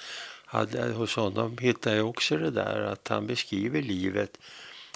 [0.50, 4.38] hade, hos honom hittade jag också det där att han beskriver livet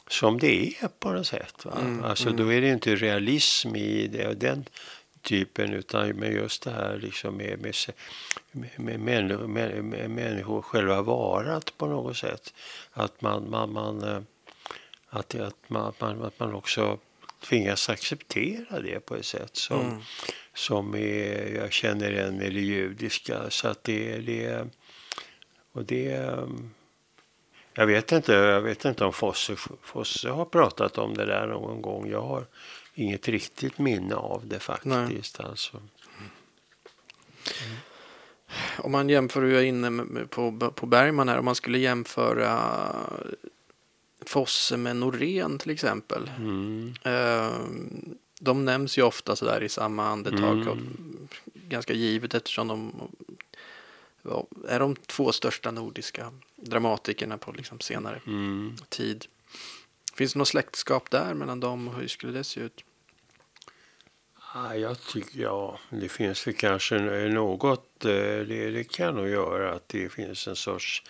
[0.07, 1.65] som det är på något sätt.
[1.65, 1.77] Va?
[1.79, 2.37] Mm, alltså mm.
[2.37, 4.65] då är det inte realism i det, den
[5.21, 7.75] typen utan med just det här liksom med, med,
[8.51, 12.53] med, med, med, med människor själva varat på något sätt.
[12.91, 14.21] Att man, man, man, eh,
[15.09, 16.99] att, att, man, man, att man också
[17.43, 20.01] tvingas acceptera det på ett sätt som, mm.
[20.53, 23.49] som är, jag känner igen med det judiska.
[23.49, 24.67] Så att det, det
[25.73, 26.35] och det
[27.73, 31.81] jag vet inte, jag vet inte om Fosse, Fosse har pratat om det där någon
[31.81, 32.09] gång.
[32.09, 32.45] Jag har
[32.93, 35.39] inget riktigt minne av det faktiskt.
[35.39, 35.77] Alltså.
[35.77, 35.89] Mm.
[38.77, 42.59] Om man jämför, du är inne på, på Bergman här, om man skulle jämföra
[44.25, 46.31] Fosse med Norén till exempel.
[46.37, 46.93] Mm.
[47.03, 47.51] Eh,
[48.39, 50.61] de nämns ju ofta sådär i samma andetag.
[50.61, 51.27] Mm.
[51.53, 52.93] Ganska givet eftersom de
[54.67, 58.75] är de två största nordiska dramatikerna på liksom senare mm.
[58.89, 59.25] tid.
[60.13, 62.83] Finns det något släktskap där mellan dem och hur skulle det se ut?
[64.53, 66.99] Ja, jag tycker, ja, det finns väl kanske
[67.29, 71.03] något, eh, det, det kan nog göra att det finns en sorts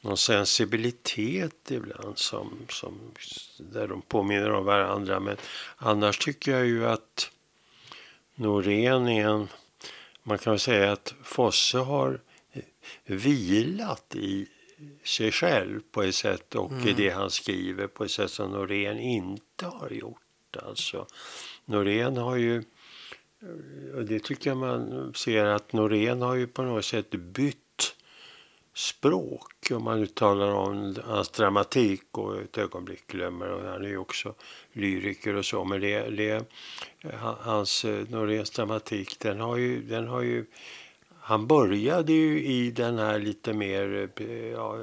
[0.00, 3.00] någon sensibilitet ibland som, som,
[3.58, 5.20] där de påminner om varandra.
[5.20, 5.36] Men
[5.76, 7.30] annars tycker jag ju att
[8.34, 9.48] Norén är en,
[10.22, 12.20] man kan väl säga att Fosse har
[13.04, 14.46] vilat i
[15.04, 16.88] sig själv på ett sätt och mm.
[16.88, 20.56] i det han skriver på ett sätt som Norén inte har gjort.
[20.66, 21.06] Alltså,
[21.64, 22.62] Norén har ju,
[23.94, 27.56] och det tycker jag man ser att Norén har ju på något sätt bytt
[28.74, 29.70] språk.
[29.70, 34.34] Om man uttalar om hans dramatik och ett ögonblick glömmer och han är ju också
[34.72, 35.64] lyriker och så.
[35.64, 36.44] Men det, det,
[37.40, 40.46] hans Noréns dramatik den har ju, den har ju
[41.30, 44.10] han började ju i den här lite mer
[44.52, 44.76] ja,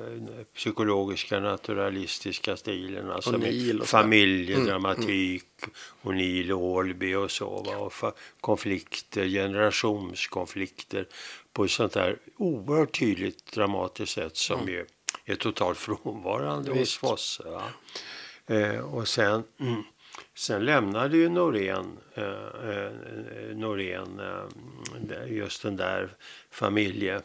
[0.56, 3.12] psykologiska naturalistiska stilen.
[3.12, 7.64] Alltså med familjedramatik, mm, och Neil Olby och så.
[7.64, 7.78] Va?
[7.78, 7.94] Och
[8.42, 11.08] konflikter, generationskonflikter
[11.54, 14.76] på ett sånt där oerhört tydligt dramatiskt sätt som mm.
[14.76, 14.86] är,
[15.26, 17.02] är totalt frånvarande Visst.
[17.02, 17.44] hos Fosse.
[18.48, 19.84] Eh, och sen mm,
[20.38, 22.24] Sen lämnade ju Norén, eh,
[22.70, 22.92] eh,
[23.56, 26.10] Norén eh, just den där
[26.52, 27.22] familje,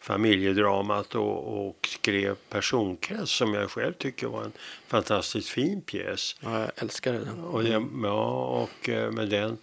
[0.00, 4.52] familjedramat och, och skrev Personkrets som jag själv tycker var en
[4.86, 6.36] fantastiskt fin pjäs.
[6.40, 7.44] Ja, jag älskar den.
[7.44, 9.58] Och den, ja, och eh, med den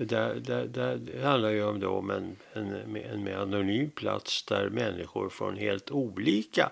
[0.00, 4.42] där, där, där, det handlar ju om, då om en, en, en mer anonym plats
[4.42, 6.70] där människor från helt olika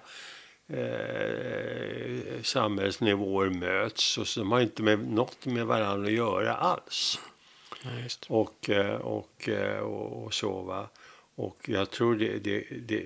[0.69, 7.19] eh, samhällsnivåer möts och som har inte med, något med varandra att göra alls.
[7.83, 7.91] Ja,
[8.29, 10.89] och, eh, och, eh, och, och så va.
[11.39, 13.03] Och jag tror det, det, det,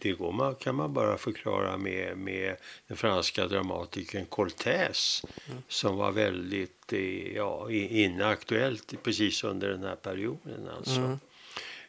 [0.00, 2.56] det går man, kan man bara förklara med, med
[2.86, 5.62] den franska dramatikern Cortés mm.
[5.68, 10.68] som var väldigt eh, ja, inaktuellt precis under den här perioden.
[10.76, 11.00] Alltså.
[11.00, 11.18] Mm.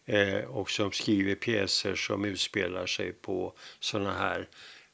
[0.05, 4.47] Eh, och som skriver pjäser som utspelar sig på sådana här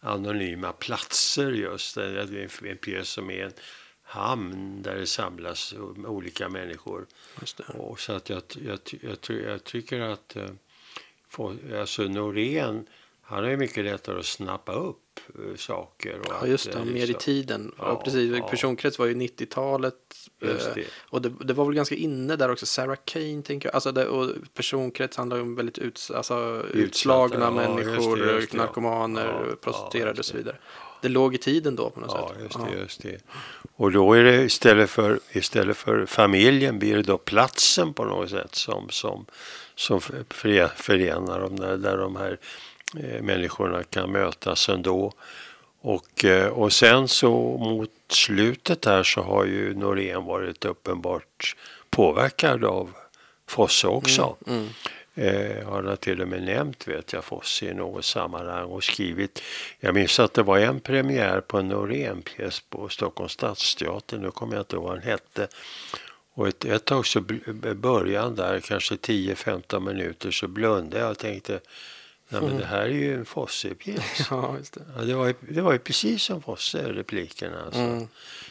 [0.06, 1.96] anonyma platser just.
[1.96, 2.24] Det
[2.72, 3.54] en pjäs som är en
[4.04, 5.74] hamn där det samlas
[6.06, 7.06] olika människor.
[7.68, 10.50] Och så att jag, jag, jag, jag tycker att eh,
[11.80, 12.88] alltså Norén,
[13.28, 16.20] han har ju mycket lättare att snappa upp uh, saker.
[16.20, 17.72] Och ja, just det, att, mer liksom, i tiden.
[17.78, 18.38] Ja, ja precis.
[18.38, 18.48] Ja.
[18.48, 19.96] Personkrets var ju 90-talet.
[20.44, 20.86] Uh, det.
[21.10, 22.66] Och det, det, var väl ganska inne där också.
[22.66, 23.76] Sarah Kane, tänker jag.
[23.76, 28.54] Alltså det, och personkrets handlar ju om väldigt uts, alltså, utslagna människor, just det, just
[28.54, 30.58] narkomaner, prostituerade och så vidare.
[31.02, 32.38] Det låg i tiden då på något ja, sätt.
[32.44, 33.18] Just det, just det.
[33.76, 38.30] Och då är det istället för, istället för familjen blir det då platsen på något
[38.30, 39.26] sätt som, som,
[39.76, 40.02] som
[40.76, 42.75] förenar dem där, där de här Eh,
[43.22, 45.14] människorna kan mötas ändå.
[45.82, 51.56] Och, eh, och sen så mot slutet här så har ju Norén varit uppenbart
[51.90, 52.90] påverkad av
[53.48, 54.36] Fosse också.
[54.48, 54.70] Mm, mm.
[55.18, 59.42] Eh, har han till och med nämnt vet jag Fosse i något sammanhang och skrivit.
[59.80, 64.18] Jag minns att det var en premiär på en Norén-pjäs på Stockholms stadsteater.
[64.18, 65.48] Nu kommer jag inte ihåg vad den hette.
[66.34, 67.22] Och ett, ett tag så
[67.76, 71.60] början där, kanske 10-15 minuter, så blundade jag och tänkte
[72.40, 74.28] Nej, men det här är ju en Fosse-pjäs.
[74.32, 74.82] Ja, just det.
[74.96, 77.64] Ja, det, var ju, det var ju precis som Fosse, replikerna.
[77.66, 77.80] Alltså.
[77.80, 78.08] Mm.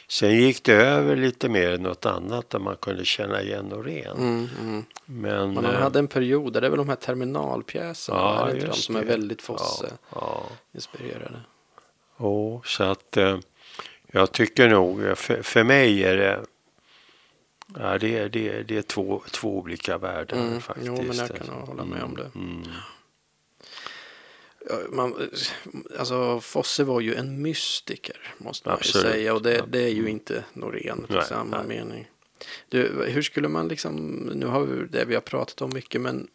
[0.09, 4.17] Sen gick det över lite mer något annat där man kunde känna igen Norén.
[4.17, 4.85] Mm, mm.
[5.05, 8.47] Men, han eh, hade en period där det är väl de här terminalpjäserna, Ja, är
[8.47, 9.59] det inte de som är väldigt ja, ja.
[9.59, 11.41] Fosse-inspirerade?
[12.19, 13.39] Jo, så att eh,
[14.13, 16.45] jag tycker nog, för, för mig är det
[17.79, 20.87] Ja, det, är, det, är, det är två, två olika världar Mm, faktiskt.
[20.87, 22.31] jo, men jag kan nog hålla med om det.
[22.35, 22.63] Mm.
[24.93, 25.31] Man,
[25.99, 29.07] alltså Fosse var ju en mystiker måste man Absolut.
[29.07, 31.67] ju säga och det, det är ju inte Norén på Nej, samma nej.
[31.67, 32.11] mening.
[32.69, 33.97] Du, hur skulle man liksom,
[34.35, 36.29] nu har vi det vi har pratat om mycket men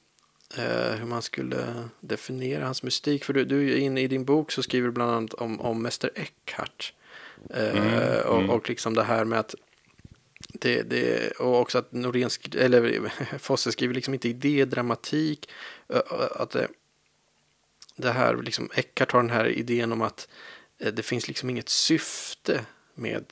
[0.57, 3.25] eh, hur man skulle definiera hans mystik.
[3.25, 5.81] För du, du är inne i din bok så skriver du bland annat om, om
[5.81, 6.93] Mäster Eckhart.
[7.49, 8.49] Eh, Mm, och, mm.
[8.49, 9.55] och liksom det här med att
[10.53, 15.49] det, det, och också att Norén, eller Fosse skriver liksom inte idédramatik.
[16.31, 16.67] Att det,
[18.01, 20.27] det här, liksom, Eckhart har den här idén om att
[20.77, 23.25] eh, det finns liksom inget syfte med,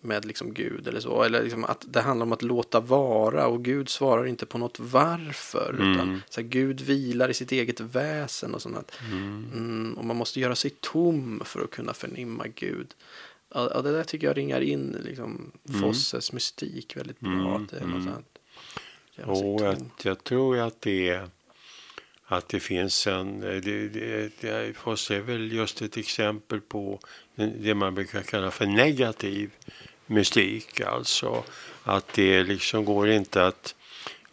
[0.00, 1.22] med liksom Gud eller så.
[1.22, 4.80] Eller liksom att det handlar om att låta vara och Gud svarar inte på något
[4.80, 5.76] varför.
[5.78, 5.92] Mm.
[5.92, 8.92] Utan så här, Gud vilar i sitt eget väsen och sånt.
[9.10, 9.46] Mm.
[9.54, 12.94] Mm, och man måste göra sig tom för att kunna förnimma Gud.
[13.54, 15.80] Ja, det där tycker jag ringar in liksom, Mm.
[15.80, 17.32] Fosses mystik väldigt bra.
[17.32, 18.14] Mm, Att det är något mm.
[18.14, 18.38] sånt.
[19.16, 21.28] Sig Och jag, jag tror att det är
[22.26, 27.00] att det finns en, eh, det, det, det Fosse är väl just ett exempel på
[27.36, 29.50] det man brukar kalla för negativ
[30.06, 30.80] mystik.
[30.80, 31.44] Alltså
[31.82, 33.74] att det liksom går inte att,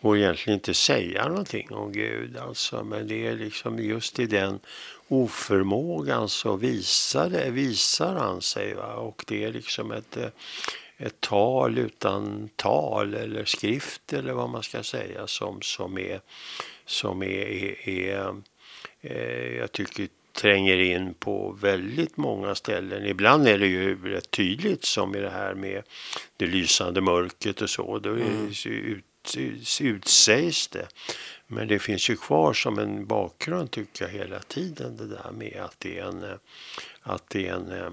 [0.02, 2.38] går egentligen inte säga någonting om Gud.
[2.38, 4.60] Alltså, men det är liksom just i den
[5.08, 8.74] oförmågan så visar, det, visar han sig.
[8.74, 8.94] Va?
[8.94, 10.28] Och det är liksom ett, eh,
[11.06, 16.22] ett tal utan tal eller skrift eller vad man ska säga som, som är,
[16.86, 18.36] som är, är, är
[19.02, 23.06] eh, jag tycker tränger in på väldigt många ställen.
[23.06, 25.84] Ibland är det ju rätt tydligt som i det här med
[26.38, 28.00] det lysande mörkret och så.
[28.00, 28.66] Då det, ut,
[29.38, 30.88] ut, utsägs det.
[31.48, 35.62] Men det finns ju kvar som en bakgrund tycker jag hela tiden det där med
[35.66, 36.26] att det är en,
[37.02, 37.90] att det är en eh,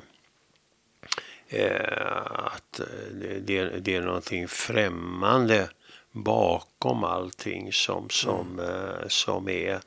[2.25, 3.39] att eh, det,
[3.81, 5.69] det, är- någonting främmande
[6.13, 9.81] bakom allting som, som, eh, som, är,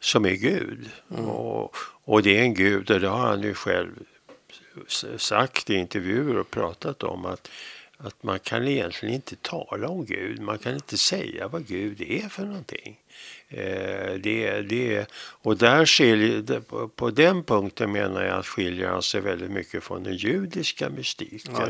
[0.00, 0.90] som är Gud.
[1.08, 3.90] Och, och det är en Gud, och det har han ju själv
[5.16, 7.50] sagt i intervjuer och pratat om att,
[8.02, 10.40] att man kan egentligen inte tala om Gud.
[10.40, 12.96] Man kan inte säga vad Gud är för någonting.
[13.48, 19.02] Eh, det, det, och där skiljer, på, på den punkten menar jag att skiljer han
[19.02, 21.66] sig väldigt mycket från den judiska mystiken Ja,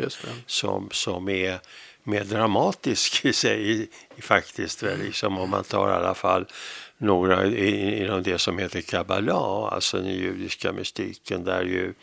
[0.47, 1.59] som, som är
[2.03, 3.89] mer dramatisk i sig
[4.21, 4.83] faktiskt.
[4.83, 6.47] Väl, liksom, om man tar i alla fall
[6.99, 11.95] några i- inom det som heter kabbala, alltså den judiska mystiken där ju,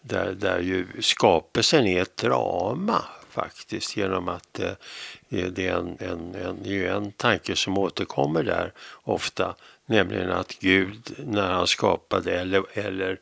[0.00, 4.72] där, där ju skapelsen är ett drama faktiskt genom att eh,
[5.28, 8.72] det är en, en, en, ju en tanke som återkommer där
[9.02, 9.54] ofta,
[9.86, 13.18] nämligen att Gud när han skapade eller, eller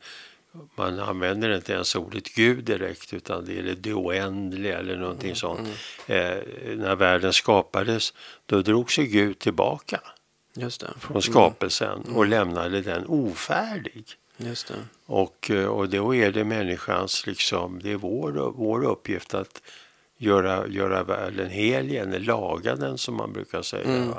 [0.75, 5.67] man använder inte ens ordet Gud direkt utan det är det oändliga eller någonting sånt.
[6.07, 6.37] Eh,
[6.75, 8.13] när världen skapades
[8.45, 10.01] då drog sig Gud tillbaka
[10.99, 14.05] från skapelsen och lämnade den ofärdig.
[14.37, 14.73] Mm, just det.
[15.05, 19.61] Och, eh, och då är det människans, liksom, det är vår, vår uppgift att
[20.21, 23.83] göra, göra världen hel igen, laga den som man brukar säga.
[23.83, 24.13] Mm.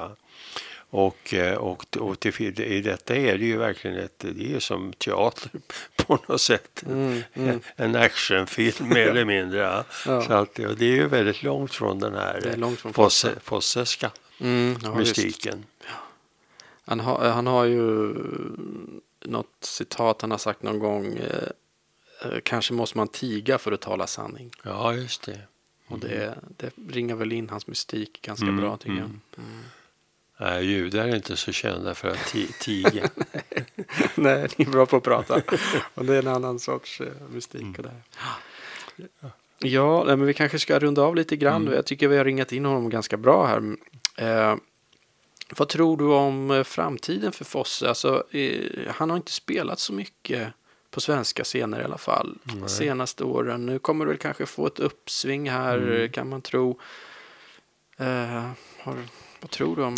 [0.90, 4.92] Och, eh, och, och till, i detta är det ju verkligen ett, det är som
[4.92, 5.50] teater
[5.96, 6.84] på något sätt.
[6.86, 7.61] Mm, mm.
[7.76, 9.59] En actionfilm mer eller mindre.
[9.59, 9.84] Ja.
[10.07, 10.22] Ja.
[10.22, 12.40] Så att, och det är ju väldigt långt från den här
[12.76, 13.40] från fosse, Fosse.
[13.40, 15.64] fosseska Mm, ja, mystiken.
[16.84, 18.14] Han, har, han har ju
[19.20, 21.16] något citat han har sagt någon gång.
[21.16, 24.50] Eh, eh, kanske måste man tiga för att tala sanning.
[24.62, 25.38] Ja, just det.
[25.93, 29.20] Och det, det ringar väl in hans mystik ganska Mm, bra tycker mm.
[29.36, 29.45] jag.
[29.45, 29.61] Mm.
[30.40, 33.11] Nej, judar är inte så kända för att ti- tiga.
[34.14, 35.43] Nej, ni är bra på att prata.
[35.95, 37.61] och det är en annan sorts eh, mystik.
[37.62, 37.74] Mm.
[37.78, 37.93] Och det.
[39.59, 41.62] Ja, nej, men vi kanske ska runda av lite grann.
[41.62, 41.74] Mm.
[41.74, 43.76] Jag tycker vi har ringat in honom ganska bra här.
[44.16, 44.57] Eh,
[45.57, 47.88] vad tror du om eh, framtiden för Fosse?
[47.88, 50.49] Alltså, eh, han har inte spelat så mycket
[50.93, 52.38] på svenska scener i alla fall.
[52.43, 52.68] Nej.
[52.68, 53.66] Senaste åren.
[53.66, 56.12] Nu kommer väl kanske få ett uppsving här Mm.
[56.12, 56.78] kan man tro.
[57.99, 58.07] Eh,
[58.78, 58.95] har,
[59.40, 59.95] vad tror du om?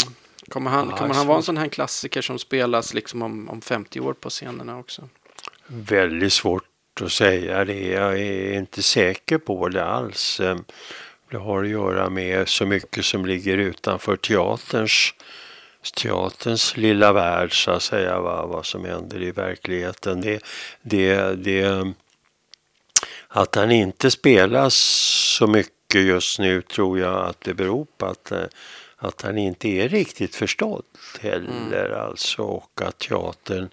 [0.49, 3.49] Kommer han, Ja, kommer han vara en så- sån här klassiker som spelas liksom om,
[3.49, 5.09] om 50 år på scenerna också?
[5.66, 6.64] Väldigt svårt
[7.01, 7.88] att säga det.
[7.88, 10.40] Jag är inte säker på det alls.
[11.30, 15.14] Det har att göra med så mycket som ligger utanför teaterns
[15.93, 20.20] teaterns lilla värld så att säga, va, vad som händer i verkligheten.
[20.20, 20.45] Det,
[20.82, 21.93] det, det,
[23.28, 24.74] att han inte spelas
[25.39, 28.45] så mycket just nu tror jag att det beror på att, eh,
[28.97, 30.85] att han inte är riktigt förstådd
[31.20, 31.87] heller.
[31.87, 32.01] Mm.
[32.01, 33.68] Alltså, och att teatern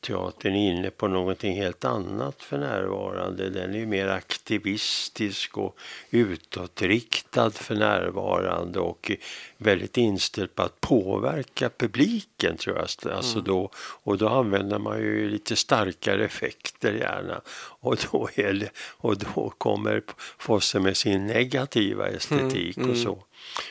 [0.00, 3.50] teatern är inne på någonting helt annat för närvarande.
[3.50, 5.78] Den är mer aktivistisk och
[6.10, 9.10] utåtriktad för närvarande och
[9.56, 13.12] väldigt inställd på att påverka publiken tror jag.
[13.12, 13.44] Alltså mm.
[13.44, 17.40] då, och då använder man ju lite starkare effekter gärna.
[17.80, 20.02] Och då, det, och då kommer
[20.38, 22.90] Fosse med sin negativa estetik mm.
[22.90, 23.04] och mm.
[23.04, 23.22] så.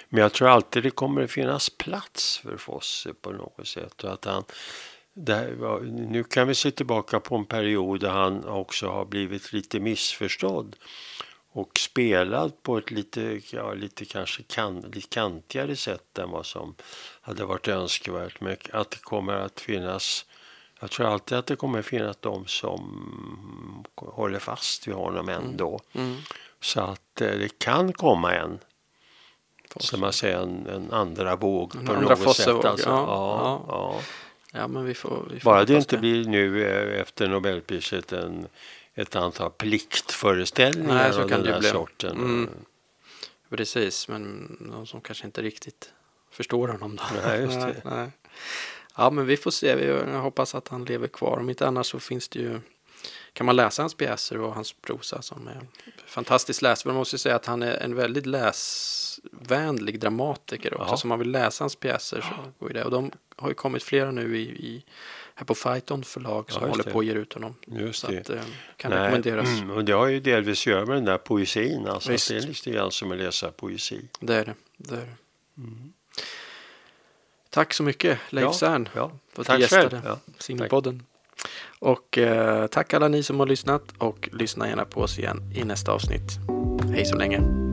[0.10, 4.04] Men jag tror alltid det kommer att finnas plats för Fosse på något sätt.
[4.04, 4.44] Och att han,
[5.58, 9.80] var, nu kan vi se tillbaka på en period där han också har blivit lite
[9.80, 10.76] missförstådd
[11.52, 16.76] och spelad på ett lite, ja, lite kanske kan, lite kantigare sätt än vad som
[17.22, 18.42] hade varit önskvärt.
[18.42, 20.26] Men att det kommer att finnas,
[20.80, 25.80] jag tror alltid att det kommer att finnas de som håller fast vid honom ändå.
[25.94, 26.08] Mm.
[26.08, 26.22] Mm.
[26.62, 28.60] Så att eh, det kan komma en,
[29.78, 32.66] som man säger, en, en andra våg en på något sätt.
[32.66, 32.90] Alltså.
[32.90, 34.02] Ja, ja, ja.
[34.58, 34.68] Ja.
[34.68, 36.00] Men vi får, vi får Bara det inte det.
[36.00, 38.48] blir nu eh, efter Nobelpriset en,
[38.96, 41.70] ett antal pliktföreställningar Nej, så av kan den här bli.
[41.70, 42.18] sorten.
[42.18, 42.50] Mm.
[43.50, 45.92] Precis, men de som kanske inte riktigt
[46.32, 47.04] förstår honom då.
[47.26, 47.76] Nej, just det.
[47.86, 48.12] Nej,
[48.98, 49.86] Ja, men vi får se.
[49.86, 51.38] Jag hoppas att han lever kvar.
[51.40, 52.60] Om inte annars så finns det ju
[53.38, 55.62] kan man läsa hans pjäser och hans prosa som är
[56.06, 56.94] fantastiskt läsvärd.
[56.94, 60.94] Man måste säga att han är en väldigt läsvänlig dramatiker också.
[60.94, 60.98] Ja.
[60.98, 62.84] Så om man vill läsa hans pjäser så går det.
[62.84, 64.86] Och de har ju kommit flera nu i, i
[65.36, 67.56] här på Fighton förlag som ja, håller på att ge ut honom.
[67.68, 68.20] Just så det.
[68.20, 68.42] Att, eh,
[68.78, 69.48] kan Nej, rekommenderas.
[69.48, 71.88] Mm, och det har ju delvis att göra med den där poesin.
[71.88, 72.30] Alltså Visst.
[72.30, 74.02] det är lite grann som att läsa poesi.
[74.20, 74.54] Det är det.
[74.78, 75.16] det, är det.
[75.58, 75.94] Mm.
[77.50, 79.12] Tack så mycket Leif ja, Cern ja.
[79.34, 81.04] för att du gästade ja, Singelpodden.
[81.80, 85.64] Och eh, tack alla ni som har lyssnat och lyssna gärna på oss igen i
[85.64, 86.40] nästa avsnitt.
[86.94, 87.67] Hej så länge!